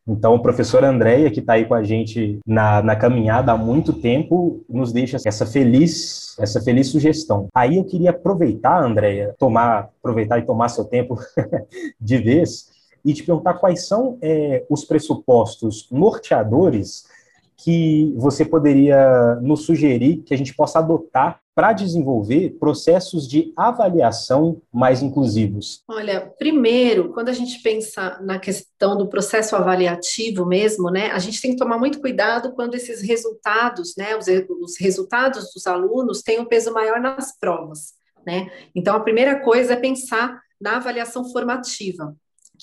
[0.08, 3.92] Então, o professor Andréia, que está aí com a gente na, na caminhada há muito
[3.92, 7.50] tempo, nos deixa essa feliz, essa feliz sugestão.
[7.56, 11.18] Aí eu queria aproveitar, Andréia, tomar, aproveitar e tomar seu tempo
[12.00, 12.70] de vez
[13.04, 17.06] e te perguntar quais são é, os pressupostos norteadores
[17.58, 24.62] que você poderia nos sugerir que a gente possa adotar para desenvolver processos de avaliação
[24.74, 25.82] mais inclusivos?
[25.88, 31.42] Olha, primeiro, quando a gente pensa na questão do processo avaliativo mesmo, né, a gente
[31.42, 36.40] tem que tomar muito cuidado quando esses resultados, né, os, os resultados dos alunos têm
[36.40, 37.94] um peso maior nas provas,
[38.28, 38.52] né?
[38.76, 42.14] Então, a primeira coisa é pensar na avaliação formativa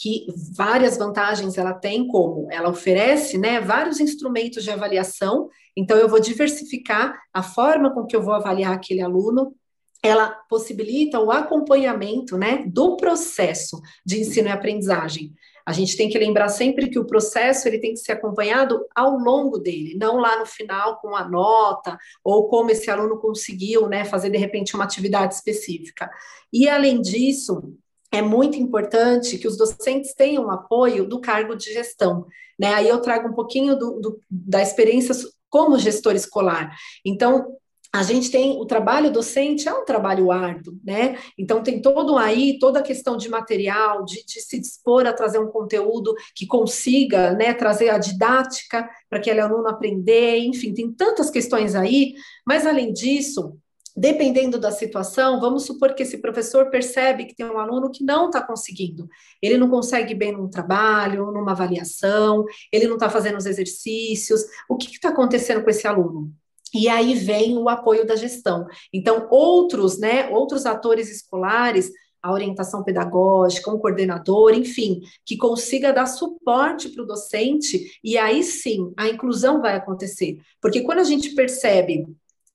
[0.03, 6.09] que várias vantagens ela tem, como ela oferece né, vários instrumentos de avaliação, então eu
[6.09, 9.55] vou diversificar a forma com que eu vou avaliar aquele aluno,
[10.03, 15.33] ela possibilita o acompanhamento né, do processo de ensino e aprendizagem.
[15.65, 19.17] A gente tem que lembrar sempre que o processo ele tem que ser acompanhado ao
[19.17, 24.05] longo dele, não lá no final com a nota ou como esse aluno conseguiu né,
[24.05, 26.11] fazer de repente uma atividade específica.
[26.53, 27.77] E além disso,
[28.13, 32.27] é muito importante que os docentes tenham apoio do cargo de gestão.
[32.61, 32.75] Né?
[32.75, 35.15] Aí eu trago um pouquinho do, do, da experiência
[35.49, 36.77] como gestor escolar.
[37.05, 37.57] Então,
[37.95, 41.19] a gente tem o trabalho docente é um trabalho árduo, né?
[41.37, 45.39] Então tem todo aí toda a questão de material, de, de se dispor a trazer
[45.39, 51.29] um conteúdo que consiga, né, trazer a didática para aquele aluno aprender, enfim, tem tantas
[51.29, 52.15] questões aí.
[52.47, 53.59] Mas além disso,
[53.97, 58.27] dependendo da situação, vamos supor que esse professor percebe que tem um aluno que não
[58.27, 59.09] está conseguindo.
[59.41, 64.43] Ele não consegue bem num trabalho, numa avaliação, ele não está fazendo os exercícios.
[64.69, 66.33] O que está acontecendo com esse aluno?
[66.75, 68.67] E aí vem o apoio da gestão.
[68.93, 71.91] Então, outros, né, outros atores escolares,
[72.23, 78.43] a orientação pedagógica, um coordenador, enfim, que consiga dar suporte para o docente, e aí
[78.45, 80.39] sim a inclusão vai acontecer.
[80.61, 82.07] Porque quando a gente percebe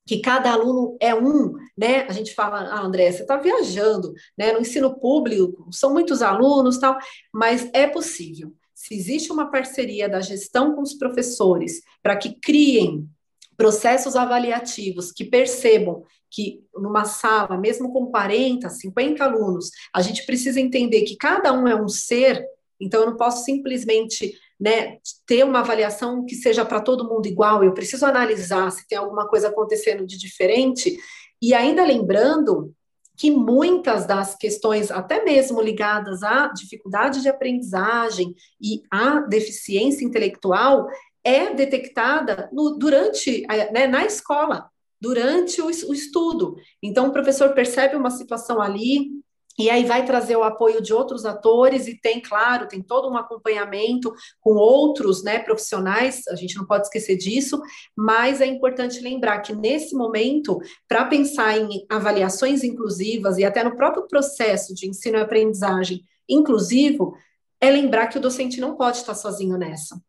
[0.08, 2.06] que cada aluno é um, né?
[2.08, 4.52] A gente fala, ah, André, você está viajando, né?
[4.52, 6.96] No ensino público, são muitos alunos, tal,
[7.30, 8.54] mas é possível.
[8.74, 13.06] Se existe uma parceria da gestão com os professores para que criem
[13.54, 20.58] processos avaliativos que percebam que numa sala, mesmo com 40, 50 alunos, a gente precisa
[20.58, 22.42] entender que cada um é um ser,
[22.80, 27.62] então eu não posso simplesmente né, ter uma avaliação que seja para todo mundo igual,
[27.62, 30.98] eu preciso analisar se tem alguma coisa acontecendo de diferente,
[31.40, 32.74] e ainda lembrando
[33.16, 40.86] que muitas das questões, até mesmo ligadas à dificuldade de aprendizagem e à deficiência intelectual,
[41.24, 46.56] é detectada no, durante, né, na escola, durante o, o estudo.
[46.82, 49.10] Então, o professor percebe uma situação ali,
[49.58, 53.16] e aí vai trazer o apoio de outros atores e tem, claro, tem todo um
[53.16, 57.60] acompanhamento com outros né, profissionais, a gente não pode esquecer disso,
[57.96, 63.74] mas é importante lembrar que nesse momento, para pensar em avaliações inclusivas e até no
[63.74, 67.14] próprio processo de ensino e aprendizagem inclusivo,
[67.60, 70.00] é lembrar que o docente não pode estar sozinho nessa.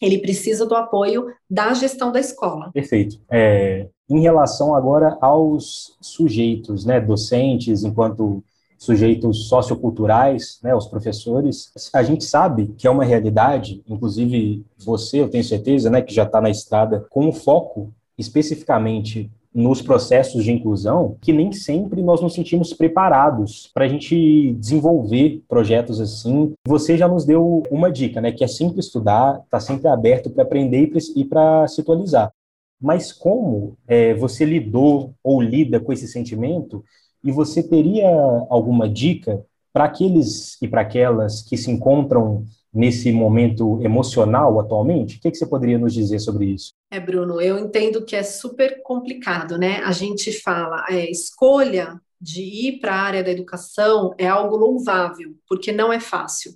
[0.00, 2.70] Ele precisa do apoio da gestão da escola.
[2.72, 3.20] Perfeito.
[3.30, 8.44] É, em relação agora aos sujeitos, né, docentes, enquanto
[8.84, 15.28] sujeitos socioculturais, né, os professores, a gente sabe que é uma realidade, inclusive você, eu
[15.28, 21.16] tenho certeza, né, que já está na estrada, com foco especificamente nos processos de inclusão,
[21.20, 26.52] que nem sempre nós nos sentimos preparados para a gente desenvolver projetos assim.
[26.66, 30.42] Você já nos deu uma dica, né, que é sempre estudar, está sempre aberto para
[30.42, 32.32] aprender e para se atualizar.
[32.80, 36.84] Mas como é, você lidou ou lida com esse sentimento
[37.24, 38.08] e você teria
[38.50, 45.16] alguma dica para aqueles e para aquelas que se encontram nesse momento emocional atualmente?
[45.16, 46.72] O que, que, você poderia nos dizer sobre isso?
[46.90, 49.78] É, Bruno, eu entendo que é super complicado, né?
[49.84, 55.34] A gente fala, é, escolha de ir para a área da educação é algo louvável,
[55.48, 56.52] porque não é fácil.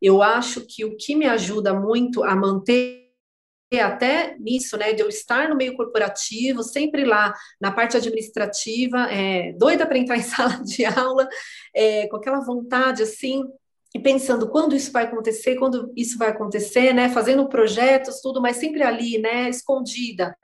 [0.00, 3.05] Eu acho que o que me ajuda muito a manter
[3.72, 9.52] até nisso, né, de eu estar no meio corporativo, sempre lá na parte administrativa, é,
[9.54, 11.28] doida para entrar em sala de aula,
[11.74, 13.44] é, com aquela vontade assim,
[13.94, 18.56] e pensando quando isso vai acontecer, quando isso vai acontecer, né, fazendo projetos, tudo, mas
[18.56, 20.36] sempre ali, né, escondida.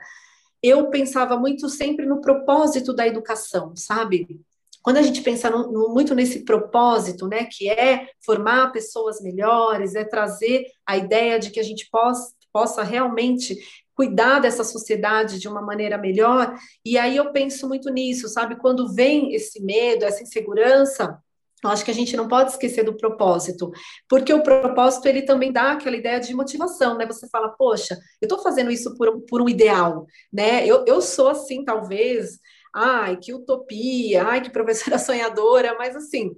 [0.63, 4.41] Eu pensava muito sempre no propósito da educação, sabe?
[4.83, 9.95] Quando a gente pensa no, no, muito nesse propósito, né, que é formar pessoas melhores,
[9.95, 13.57] é trazer a ideia de que a gente possa, possa realmente
[13.95, 16.55] cuidar dessa sociedade de uma maneira melhor.
[16.85, 18.57] E aí eu penso muito nisso, sabe?
[18.57, 21.19] Quando vem esse medo, essa insegurança,
[21.63, 23.71] eu acho que a gente não pode esquecer do propósito,
[24.09, 27.07] porque o propósito ele também dá aquela ideia de motivação, né?
[27.07, 30.67] Você fala, poxa, eu estou fazendo isso por, por um ideal, né?
[30.67, 32.41] Eu, eu sou assim, talvez,
[32.75, 36.35] ai, que utopia, ai, que professora sonhadora, mas assim,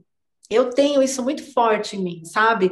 [0.51, 2.71] eu tenho isso muito forte em mim, sabe?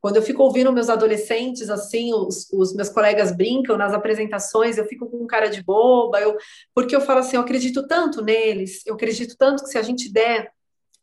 [0.00, 4.86] Quando eu fico ouvindo meus adolescentes, assim, os, os, meus colegas brincam nas apresentações, eu
[4.86, 6.36] fico com cara de boba, eu,
[6.74, 10.12] porque eu falo assim, eu acredito tanto neles, eu acredito tanto que se a gente
[10.12, 10.52] der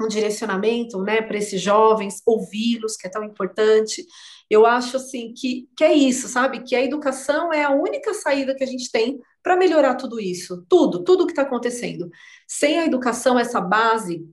[0.02, 4.06] um direcionamento, né, para esses jovens, ouvi-los, que é tão importante,
[4.50, 6.62] eu acho, assim, que, que é isso, sabe?
[6.62, 10.66] Que a educação é a única saída que a gente tem para melhorar tudo isso,
[10.70, 12.10] tudo, tudo que está acontecendo.
[12.48, 14.28] Sem a educação, essa base,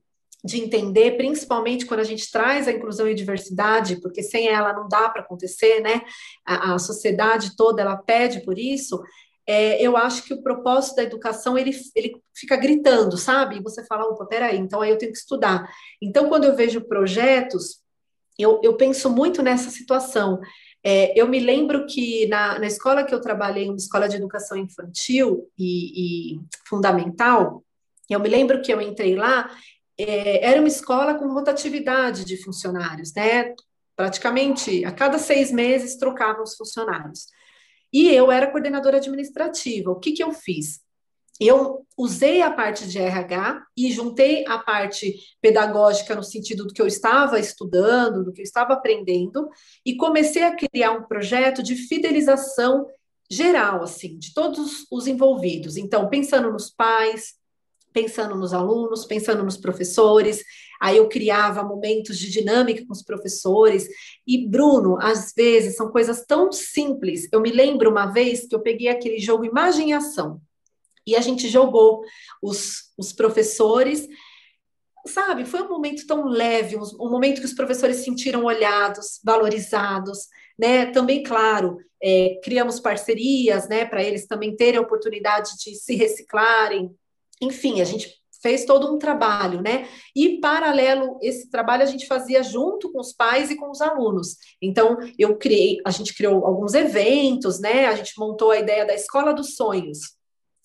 [0.45, 4.89] de entender, principalmente quando a gente traz a inclusão e diversidade, porque sem ela não
[4.89, 6.03] dá para acontecer, né?
[6.45, 9.01] A, a, sociedade toda ela pede por isso.
[9.47, 13.57] É, eu acho que o propósito da educação ele, ele fica gritando, sabe?
[13.57, 15.69] E você fala, opa, peraí, então aí eu tenho que estudar.
[16.01, 17.81] Então, quando eu vejo projetos,
[18.39, 20.41] eu, eu penso muito nessa situação.
[20.85, 24.57] É, eu me lembro que na, na escola que eu trabalhei, uma escola de educação
[24.57, 27.63] infantil e, e fundamental,
[28.11, 29.49] eu me lembro que eu entrei lá
[29.99, 33.55] é, era uma escola com rotatividade de funcionários, né?
[33.95, 37.27] Praticamente a cada seis meses trocavam os funcionários.
[37.93, 39.91] E eu era coordenadora administrativa.
[39.91, 40.81] O que, que eu fiz?
[41.39, 46.81] Eu usei a parte de RH e juntei a parte pedagógica no sentido do que
[46.81, 49.49] eu estava estudando, do que eu estava aprendendo,
[49.85, 52.87] e comecei a criar um projeto de fidelização
[53.31, 55.77] geral, assim, de todos os envolvidos.
[55.77, 57.35] Então, pensando nos pais,
[57.93, 60.43] pensando nos alunos, pensando nos professores.
[60.81, 63.89] Aí eu criava momentos de dinâmica com os professores.
[64.27, 67.29] E, Bruno, às vezes são coisas tão simples.
[67.33, 70.41] Eu me lembro uma vez que eu peguei aquele jogo Imagem e Ação.
[71.07, 72.03] E a gente jogou
[72.43, 74.09] os, os professores.
[75.07, 80.29] Sabe, foi um momento tão leve, um, momento que os professores se sentiram olhados, valorizados,
[80.57, 80.87] né?
[80.87, 86.91] Também, claro, é, criamos parcerias, né, para eles também terem a oportunidade de se reciclarem,
[87.43, 89.89] enfim, a gente fez todo um trabalho, né?
[90.15, 94.37] E paralelo esse trabalho a gente fazia junto com os pais e com os alunos.
[94.61, 97.87] Então, eu criei, a gente criou alguns eventos, né?
[97.87, 100.17] A gente montou a ideia da escola dos sonhos.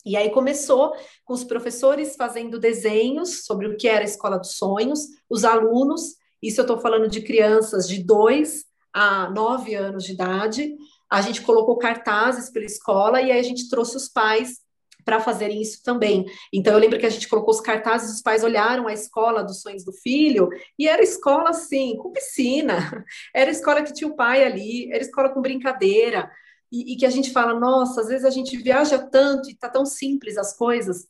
[0.04, 4.54] E aí começou com os professores fazendo desenhos sobre o que era a escola dos
[4.54, 8.64] sonhos, os alunos, isso eu estou falando de crianças de 2
[8.94, 10.76] há nove anos de idade.
[11.10, 14.60] A gente colocou cartazes pela escola e aí a gente trouxe os pais
[15.08, 16.26] para fazerem isso também.
[16.54, 19.62] Então, eu lembro que a gente colocou os cartazes, os pais olharam a escola dos
[19.62, 22.76] sonhos do filho, e era escola, assim, com piscina,
[23.34, 26.30] era escola que tinha o pai ali, era escola com brincadeira,
[26.70, 29.70] e, e que a gente fala, nossa, às vezes a gente viaja tanto e tá
[29.70, 31.08] tão simples as coisas,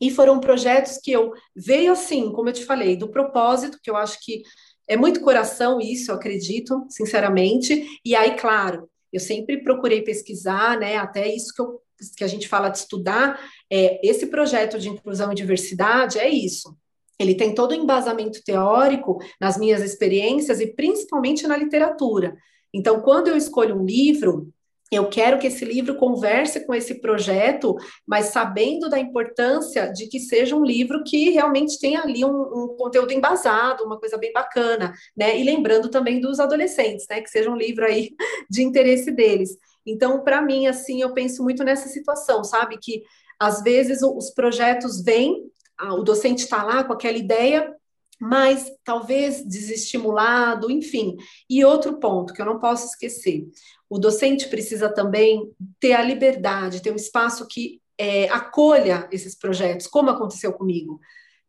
[0.00, 3.96] e foram projetos que eu veio assim, como eu te falei, do propósito, que eu
[3.96, 4.42] acho que
[4.88, 7.86] é muito coração isso, eu acredito, sinceramente.
[8.02, 10.96] E aí, claro, eu sempre procurei pesquisar, né?
[10.96, 11.80] Até isso que, eu,
[12.16, 13.40] que a gente fala de estudar,
[13.70, 16.76] é, esse projeto de inclusão e diversidade é isso.
[17.18, 22.36] Ele tem todo o embasamento teórico nas minhas experiências e principalmente na literatura.
[22.72, 24.52] Então, quando eu escolho um livro,
[24.90, 27.76] eu quero que esse livro converse com esse projeto,
[28.06, 32.76] mas sabendo da importância de que seja um livro que realmente tenha ali um, um,
[32.76, 35.38] conteúdo embasado, uma coisa bem bacana, né?
[35.38, 37.20] E lembrando também dos adolescentes, né?
[37.20, 38.10] Que seja um livro aí
[38.50, 39.56] de interesse deles.
[39.86, 42.78] Então, para mim, assim, eu penso muito nessa situação, sabe?
[42.80, 43.02] Que
[43.38, 47.74] às vezes os projetos vêm, o docente está lá com aquela ideia,
[48.20, 51.16] mas talvez desestimulado, enfim.
[51.50, 53.46] E outro ponto que eu não posso esquecer:
[53.88, 59.86] o docente precisa também ter a liberdade, ter um espaço que é, acolha esses projetos,
[59.86, 61.00] como aconteceu comigo.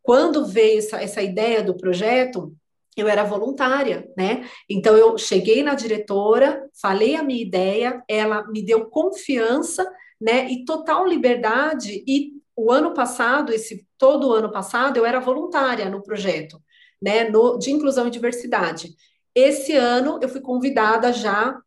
[0.01, 2.55] Quando veio essa, essa ideia do projeto,
[2.95, 4.47] eu era voluntária, né?
[4.69, 9.85] Então eu cheguei na diretora, falei a minha ideia, ela me deu confiança,
[10.19, 10.49] né?
[10.49, 12.03] E total liberdade.
[12.07, 16.61] E o ano passado, esse todo o ano passado, eu era voluntária no projeto,
[17.01, 17.29] né?
[17.29, 18.95] No, de inclusão e diversidade.
[19.33, 21.59] Esse ano eu fui convidada já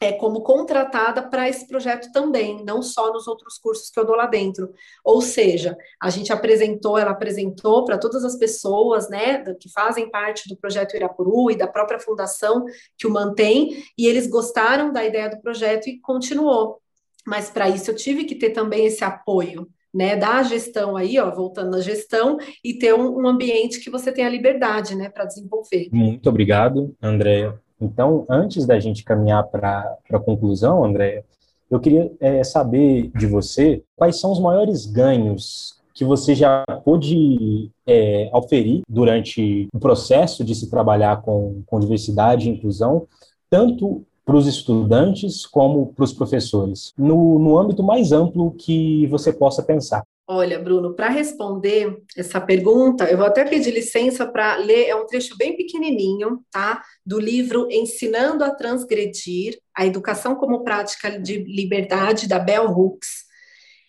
[0.00, 4.16] é, como contratada para esse projeto também, não só nos outros cursos que eu dou
[4.16, 4.70] lá dentro.
[5.04, 10.48] Ou seja, a gente apresentou, ela apresentou para todas as pessoas, né, que fazem parte
[10.48, 12.64] do projeto Irapuru e da própria fundação
[12.98, 16.80] que o mantém, e eles gostaram da ideia do projeto e continuou.
[17.26, 21.30] Mas para isso eu tive que ter também esse apoio, né, da gestão aí, ó,
[21.34, 25.88] voltando na gestão, e ter um, um ambiente que você tenha liberdade, né, para desenvolver.
[25.90, 27.58] Muito obrigado, Andréia.
[27.80, 31.24] Então, antes da gente caminhar para a conclusão, Andréia,
[31.70, 37.70] eu queria é, saber de você quais são os maiores ganhos que você já pôde
[37.86, 43.06] é, oferir durante o processo de se trabalhar com, com diversidade e inclusão,
[43.48, 49.32] tanto para os estudantes como para os professores, no, no âmbito mais amplo que você
[49.32, 50.02] possa pensar.
[50.28, 55.06] Olha, Bruno, para responder essa pergunta, eu vou até pedir licença para ler, é um
[55.06, 56.82] trecho bem pequenininho, tá?
[57.04, 63.24] Do livro Ensinando a Transgredir, a Educação como Prática de Liberdade, da Bell Hooks.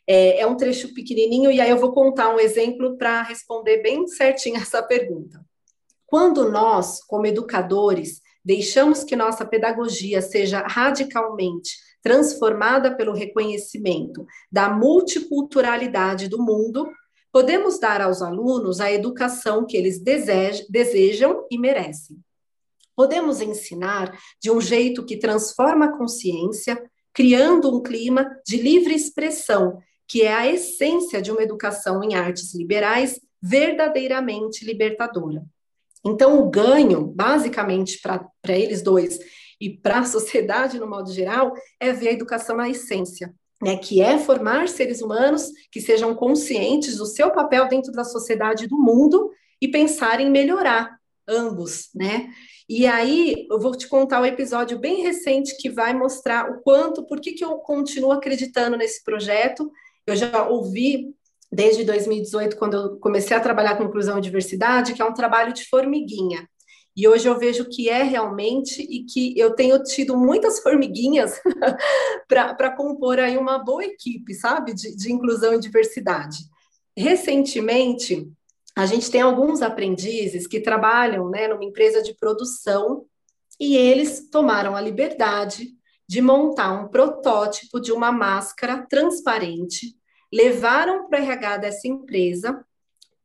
[0.06, 4.06] É, é um trecho pequenininho, e aí eu vou contar um exemplo para responder bem
[4.08, 5.44] certinho essa pergunta.
[6.06, 16.28] Quando nós, como educadores, deixamos que nossa pedagogia seja radicalmente transformada pelo reconhecimento da multiculturalidade
[16.28, 16.90] do mundo,
[17.32, 22.18] podemos dar aos alunos a educação que eles desejam e merecem.
[22.96, 26.82] Podemos ensinar de um jeito que transforma a consciência,
[27.14, 32.56] criando um clima de livre expressão, que é a essência de uma educação em artes
[32.56, 35.46] liberais verdadeiramente libertadora.
[36.06, 39.20] Então, o ganho, basicamente, para eles dois,
[39.60, 44.02] e para a sociedade no modo geral é ver a educação na essência, né, que
[44.02, 48.78] é formar seres humanos que sejam conscientes do seu papel dentro da sociedade e do
[48.78, 49.32] mundo
[49.62, 50.98] e pensar em melhorar
[51.28, 52.30] ambos, né?
[52.70, 57.06] E aí eu vou te contar um episódio bem recente que vai mostrar o quanto,
[57.06, 59.72] por que, que eu continuo acreditando nesse projeto.
[60.06, 61.14] Eu já ouvi
[61.52, 65.54] desde 2018, quando eu comecei a trabalhar com inclusão e diversidade, que é um trabalho
[65.54, 66.48] de formiguinha.
[66.98, 71.40] E hoje eu vejo que é realmente e que eu tenho tido muitas formiguinhas
[72.28, 76.40] para compor aí uma boa equipe, sabe, de, de inclusão e diversidade.
[76.98, 78.28] Recentemente,
[78.76, 83.06] a gente tem alguns aprendizes que trabalham né, numa empresa de produção
[83.60, 85.68] e eles tomaram a liberdade
[86.10, 89.96] de montar um protótipo de uma máscara transparente,
[90.34, 92.66] levaram para o RH dessa empresa,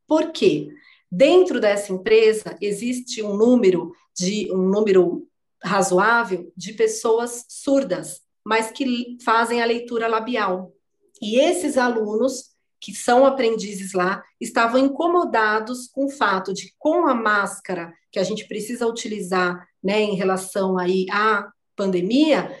[0.07, 0.69] por quê?
[1.15, 5.27] Dentro dessa empresa existe um número de um número
[5.63, 10.73] razoável de pessoas surdas, mas que fazem a leitura labial.
[11.21, 17.13] E esses alunos que são aprendizes lá estavam incomodados com o fato de com a
[17.13, 22.59] máscara que a gente precisa utilizar, né, em relação aí à pandemia,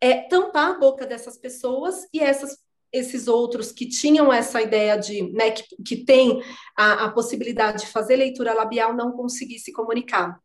[0.00, 2.56] é tampar a boca dessas pessoas e essas
[2.92, 6.42] esses outros que tinham essa ideia de, né, que, que tem
[6.76, 10.40] a, a possibilidade de fazer leitura labial não conseguir se comunicar.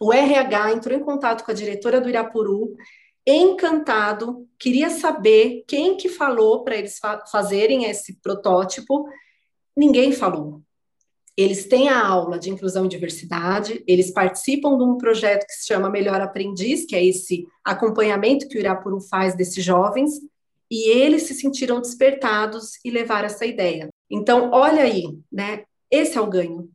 [0.00, 2.74] o RH entrou em contato com a diretora do Irapuru,
[3.26, 9.06] encantado, queria saber quem que falou para eles fa fazerem esse protótipo.
[9.76, 10.62] Ninguém falou.
[11.36, 15.68] Eles têm a aula de inclusão e diversidade, eles participam de um projeto que se
[15.68, 20.20] chama Melhor Aprendiz, que é esse acompanhamento que o Irapuru faz desses jovens,
[20.70, 23.88] e eles se sentiram despertados e levaram essa ideia.
[24.08, 25.64] Então, olha aí, né?
[25.90, 26.70] Esse é o ganho.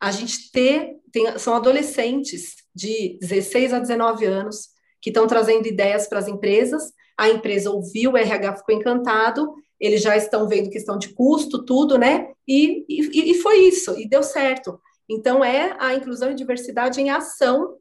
[0.00, 4.68] A gente ter, tem, são adolescentes de 16 a 19 anos
[5.02, 6.92] que estão trazendo ideias para as empresas.
[7.18, 11.98] A empresa ouviu, o RH ficou encantado, eles já estão vendo questão de custo, tudo,
[11.98, 12.28] né?
[12.46, 14.80] E, e, e foi isso, e deu certo.
[15.08, 17.76] Então, é a inclusão e diversidade em ação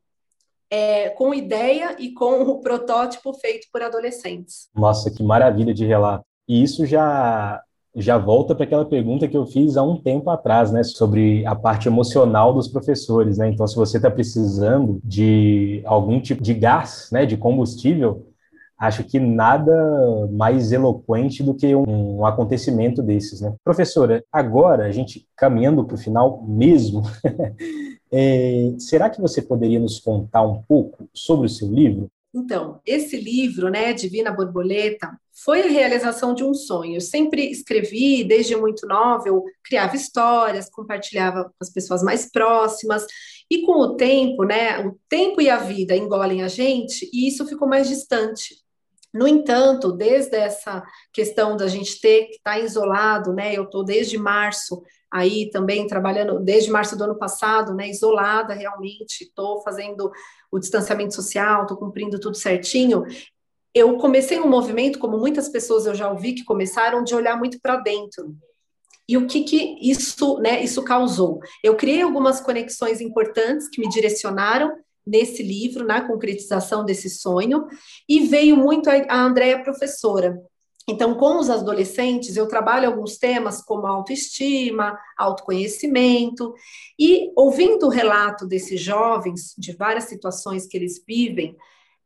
[0.71, 4.69] é, com ideia e com o protótipo feito por adolescentes.
[4.75, 6.23] Nossa, que maravilha de relato.
[6.47, 7.61] E isso já
[7.95, 11.55] já volta para aquela pergunta que eu fiz há um tempo atrás, né, sobre a
[11.55, 13.49] parte emocional dos professores, né?
[13.49, 18.27] Então, se você está precisando de algum tipo de gás, né, de combustível,
[18.77, 23.53] acho que nada mais eloquente do que um, um acontecimento desses, né?
[23.63, 27.01] Professora, agora a gente caminhando para o final mesmo,
[28.11, 32.09] é, será que você poderia nos contar um pouco sobre o seu livro?
[32.33, 36.95] Então, esse livro, né, Divina Borboleta, foi a realização de um sonho.
[36.95, 43.05] Eu sempre escrevi, desde muito nova, eu criava histórias, compartilhava com as pessoas mais próximas,
[43.49, 47.47] e com o tempo, né, o tempo e a vida engolem a gente, e isso
[47.47, 48.55] ficou mais distante.
[49.13, 53.83] No entanto, desde essa questão da gente ter que estar tá isolado, né, eu estou
[53.83, 54.81] desde março
[55.11, 60.11] aí também trabalhando desde março do ano passado, né, isolada realmente, estou fazendo
[60.51, 63.03] o distanciamento social, estou cumprindo tudo certinho.
[63.73, 67.59] Eu comecei um movimento, como muitas pessoas eu já ouvi que começaram, de olhar muito
[67.59, 68.35] para dentro.
[69.07, 71.39] E o que, que isso, né, isso causou?
[71.63, 74.71] Eu criei algumas conexões importantes que me direcionaram
[75.09, 77.65] nesse livro, na concretização desse sonho,
[78.07, 80.39] e veio muito a, Andréia professora,
[80.89, 86.51] então, com os adolescentes, eu trabalho alguns temas como autoestima, autoconhecimento,
[86.97, 91.55] e ouvindo o relato desses jovens, de várias situações que eles vivem,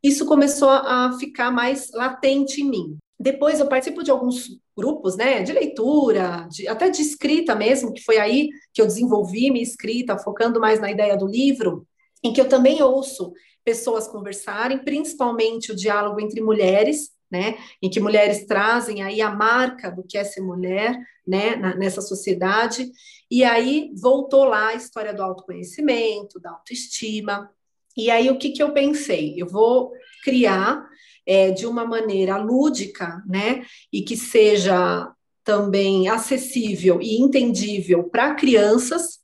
[0.03, 2.97] isso começou a ficar mais latente em mim.
[3.17, 8.03] Depois eu participo de alguns grupos, né, de leitura, de, até de escrita mesmo, que
[8.03, 11.87] foi aí que eu desenvolvi minha escrita, focando mais na ideia do livro,
[12.23, 17.99] em que eu também ouço pessoas conversarem, principalmente o diálogo entre mulheres, né, em que
[17.99, 20.95] mulheres trazem aí a marca do que é ser mulher,
[21.25, 22.91] né, na, nessa sociedade,
[23.31, 27.49] e aí voltou lá a história do autoconhecimento, da autoestima,
[27.97, 29.33] e aí o que, que eu pensei?
[29.35, 29.91] Eu vou
[30.23, 30.87] criar
[31.25, 35.11] é, de uma maneira lúdica, né, e que seja
[35.43, 39.22] também acessível e entendível para crianças,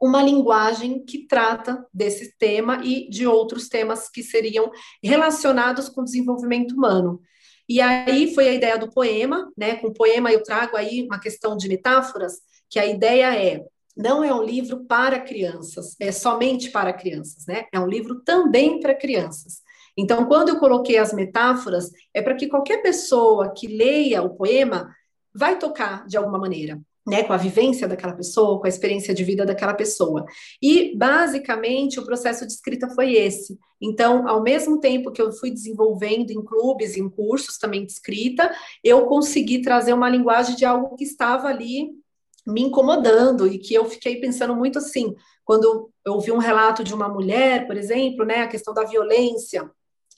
[0.00, 4.70] uma linguagem que trata desse tema e de outros temas que seriam
[5.02, 7.20] relacionados com o desenvolvimento humano.
[7.68, 9.76] E aí foi a ideia do poema, né?
[9.76, 13.64] Com o poema eu trago aí uma questão de metáforas, que a ideia é
[13.96, 17.66] não é um livro para crianças, é somente para crianças, né?
[17.72, 19.60] É um livro também para crianças.
[19.96, 24.88] Então, quando eu coloquei as metáforas, é para que qualquer pessoa que leia o poema
[25.34, 26.80] vai tocar de alguma maneira
[27.10, 30.24] né, com a vivência daquela pessoa, com a experiência de vida daquela pessoa.
[30.62, 33.58] E, basicamente, o processo de escrita foi esse.
[33.82, 38.54] Então, ao mesmo tempo que eu fui desenvolvendo em clubes, em cursos também de escrita,
[38.84, 41.90] eu consegui trazer uma linguagem de algo que estava ali
[42.46, 46.94] me incomodando e que eu fiquei pensando muito assim, quando eu ouvi um relato de
[46.94, 49.68] uma mulher, por exemplo, né, a questão da violência,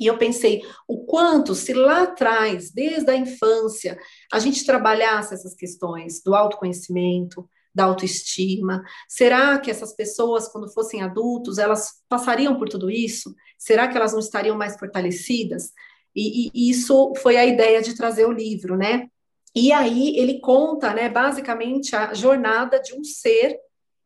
[0.01, 3.99] e eu pensei o quanto, se lá atrás, desde a infância,
[4.33, 11.03] a gente trabalhasse essas questões do autoconhecimento, da autoestima, será que essas pessoas, quando fossem
[11.03, 13.35] adultos, elas passariam por tudo isso?
[13.59, 15.73] Será que elas não estariam mais fortalecidas?
[16.15, 19.09] E, e isso foi a ideia de trazer o livro, né?
[19.55, 23.57] E aí ele conta, né, basicamente a jornada de um ser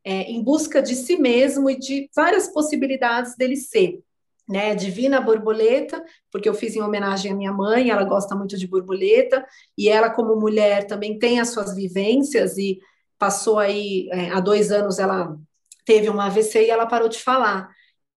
[0.05, 4.01] é, em busca de si mesmo e de várias possibilidades dele ser
[4.49, 8.66] né, Divina Borboleta, porque eu fiz em homenagem à minha mãe, ela gosta muito de
[8.66, 9.44] borboleta,
[9.76, 12.78] e ela, como mulher, também tem as suas vivências, e
[13.18, 15.36] passou aí, é, há dois anos, ela
[15.84, 17.70] teve uma AVC e ela parou de falar.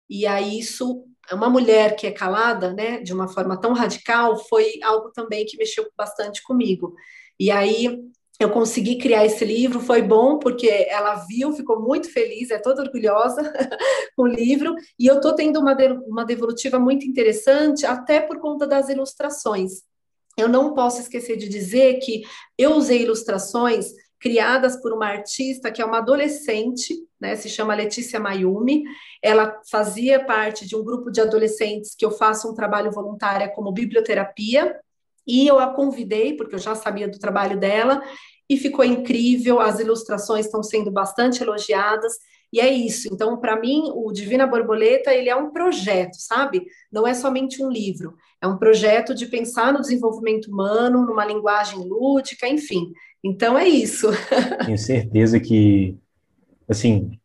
[0.09, 4.79] E aí, isso, uma mulher que é calada, né, de uma forma tão radical, foi
[4.83, 6.95] algo também que mexeu bastante comigo.
[7.39, 7.99] E aí,
[8.39, 12.81] eu consegui criar esse livro, foi bom porque ela viu, ficou muito feliz, é toda
[12.81, 13.41] orgulhosa
[14.15, 15.75] com o livro, e eu estou tendo uma,
[16.07, 19.81] uma devolutiva muito interessante, até por conta das ilustrações.
[20.37, 22.21] Eu não posso esquecer de dizer que
[22.57, 23.87] eu usei ilustrações
[24.17, 28.83] criadas por uma artista que é uma adolescente, né, se chama Letícia Mayumi.
[29.21, 33.71] Ela fazia parte de um grupo de adolescentes que eu faço um trabalho voluntário como
[33.71, 34.79] biblioterapia,
[35.29, 38.01] e eu a convidei, porque eu já sabia do trabalho dela,
[38.49, 42.13] e ficou incrível, as ilustrações estão sendo bastante elogiadas,
[42.51, 43.07] e é isso.
[43.13, 46.65] Então, para mim, o Divina Borboleta, ele é um projeto, sabe?
[46.91, 51.77] Não é somente um livro, é um projeto de pensar no desenvolvimento humano, numa linguagem
[51.77, 52.91] lúdica, enfim.
[53.23, 54.07] Então, é isso.
[54.65, 55.95] Tenho certeza que,
[56.67, 57.19] assim,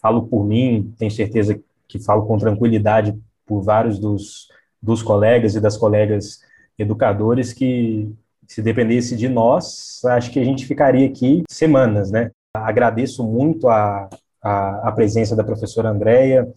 [0.00, 4.48] falo por mim, tenho certeza que falo com tranquilidade por vários dos,
[4.80, 6.40] dos colegas e das colegas
[6.80, 8.10] educadores que,
[8.46, 12.30] se dependesse de nós, acho que a gente ficaria aqui semanas, né?
[12.52, 14.08] Agradeço muito a,
[14.42, 16.52] a, a presença da professora Andréia.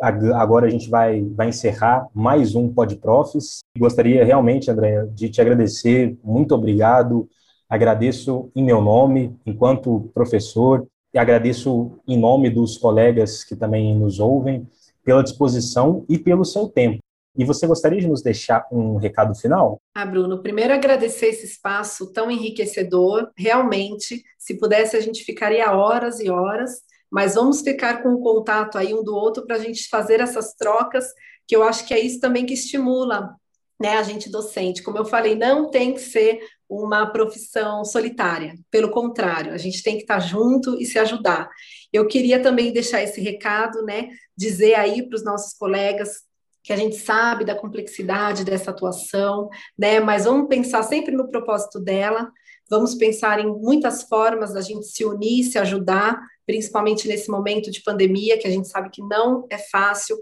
[0.00, 3.60] Agora a gente vai, vai encerrar mais um PodProfs.
[3.78, 6.18] Gostaria realmente, Andréia, de te agradecer.
[6.22, 7.26] Muito obrigado.
[7.70, 14.18] Agradeço em meu nome, enquanto professor, e agradeço em nome dos colegas que também nos
[14.18, 14.66] ouvem,
[15.02, 16.98] pela disposição e pelo seu tempo.
[17.36, 19.80] E você gostaria de nos deixar um recado final?
[19.94, 23.30] Ah, Bruno, primeiro agradecer esse espaço tão enriquecedor.
[23.36, 26.82] Realmente, se pudesse, a gente ficaria horas e horas
[27.14, 30.52] mas vamos ficar com o contato aí um do outro para a gente fazer essas
[30.54, 31.04] trocas,
[31.46, 33.36] que eu acho que é isso também que estimula
[33.80, 34.82] né, a gente docente.
[34.82, 39.94] Como eu falei, não tem que ser uma profissão solitária, pelo contrário, a gente tem
[39.94, 41.48] que estar junto e se ajudar.
[41.92, 46.22] Eu queria também deixar esse recado, né, dizer aí para os nossos colegas
[46.64, 51.78] que a gente sabe da complexidade dessa atuação, né, mas vamos pensar sempre no propósito
[51.78, 52.32] dela,
[52.70, 57.82] vamos pensar em muitas formas da gente se unir, se ajudar, principalmente nesse momento de
[57.82, 60.16] pandemia, que a gente sabe que não é fácil.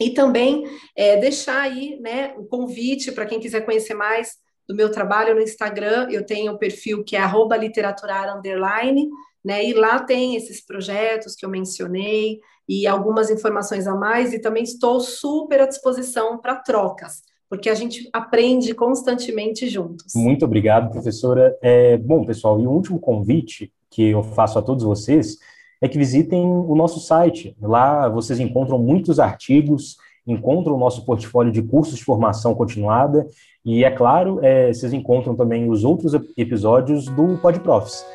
[0.00, 0.64] E também
[0.96, 4.36] é, deixar aí né, o convite para quem quiser conhecer mais
[4.68, 7.22] do meu trabalho no Instagram, eu tenho o um perfil que é
[7.58, 9.08] literaturar underline,
[9.44, 9.64] né?
[9.64, 14.62] E lá tem esses projetos que eu mencionei e algumas informações a mais, e também
[14.62, 20.12] estou super à disposição para trocas, porque a gente aprende constantemente juntos.
[20.14, 21.56] Muito obrigado, professora.
[21.60, 25.38] É, bom, pessoal, e o último convite que eu faço a todos vocês
[25.80, 27.56] é que visitem o nosso site.
[27.60, 29.96] Lá vocês encontram muitos artigos,
[30.26, 33.26] encontram o nosso portfólio de cursos de formação continuada
[33.64, 38.06] e, é claro, é, vocês encontram também os outros episódios do PodProfs.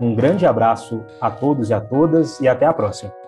[0.00, 3.25] Um grande abraço a todos e a todas e até a próxima.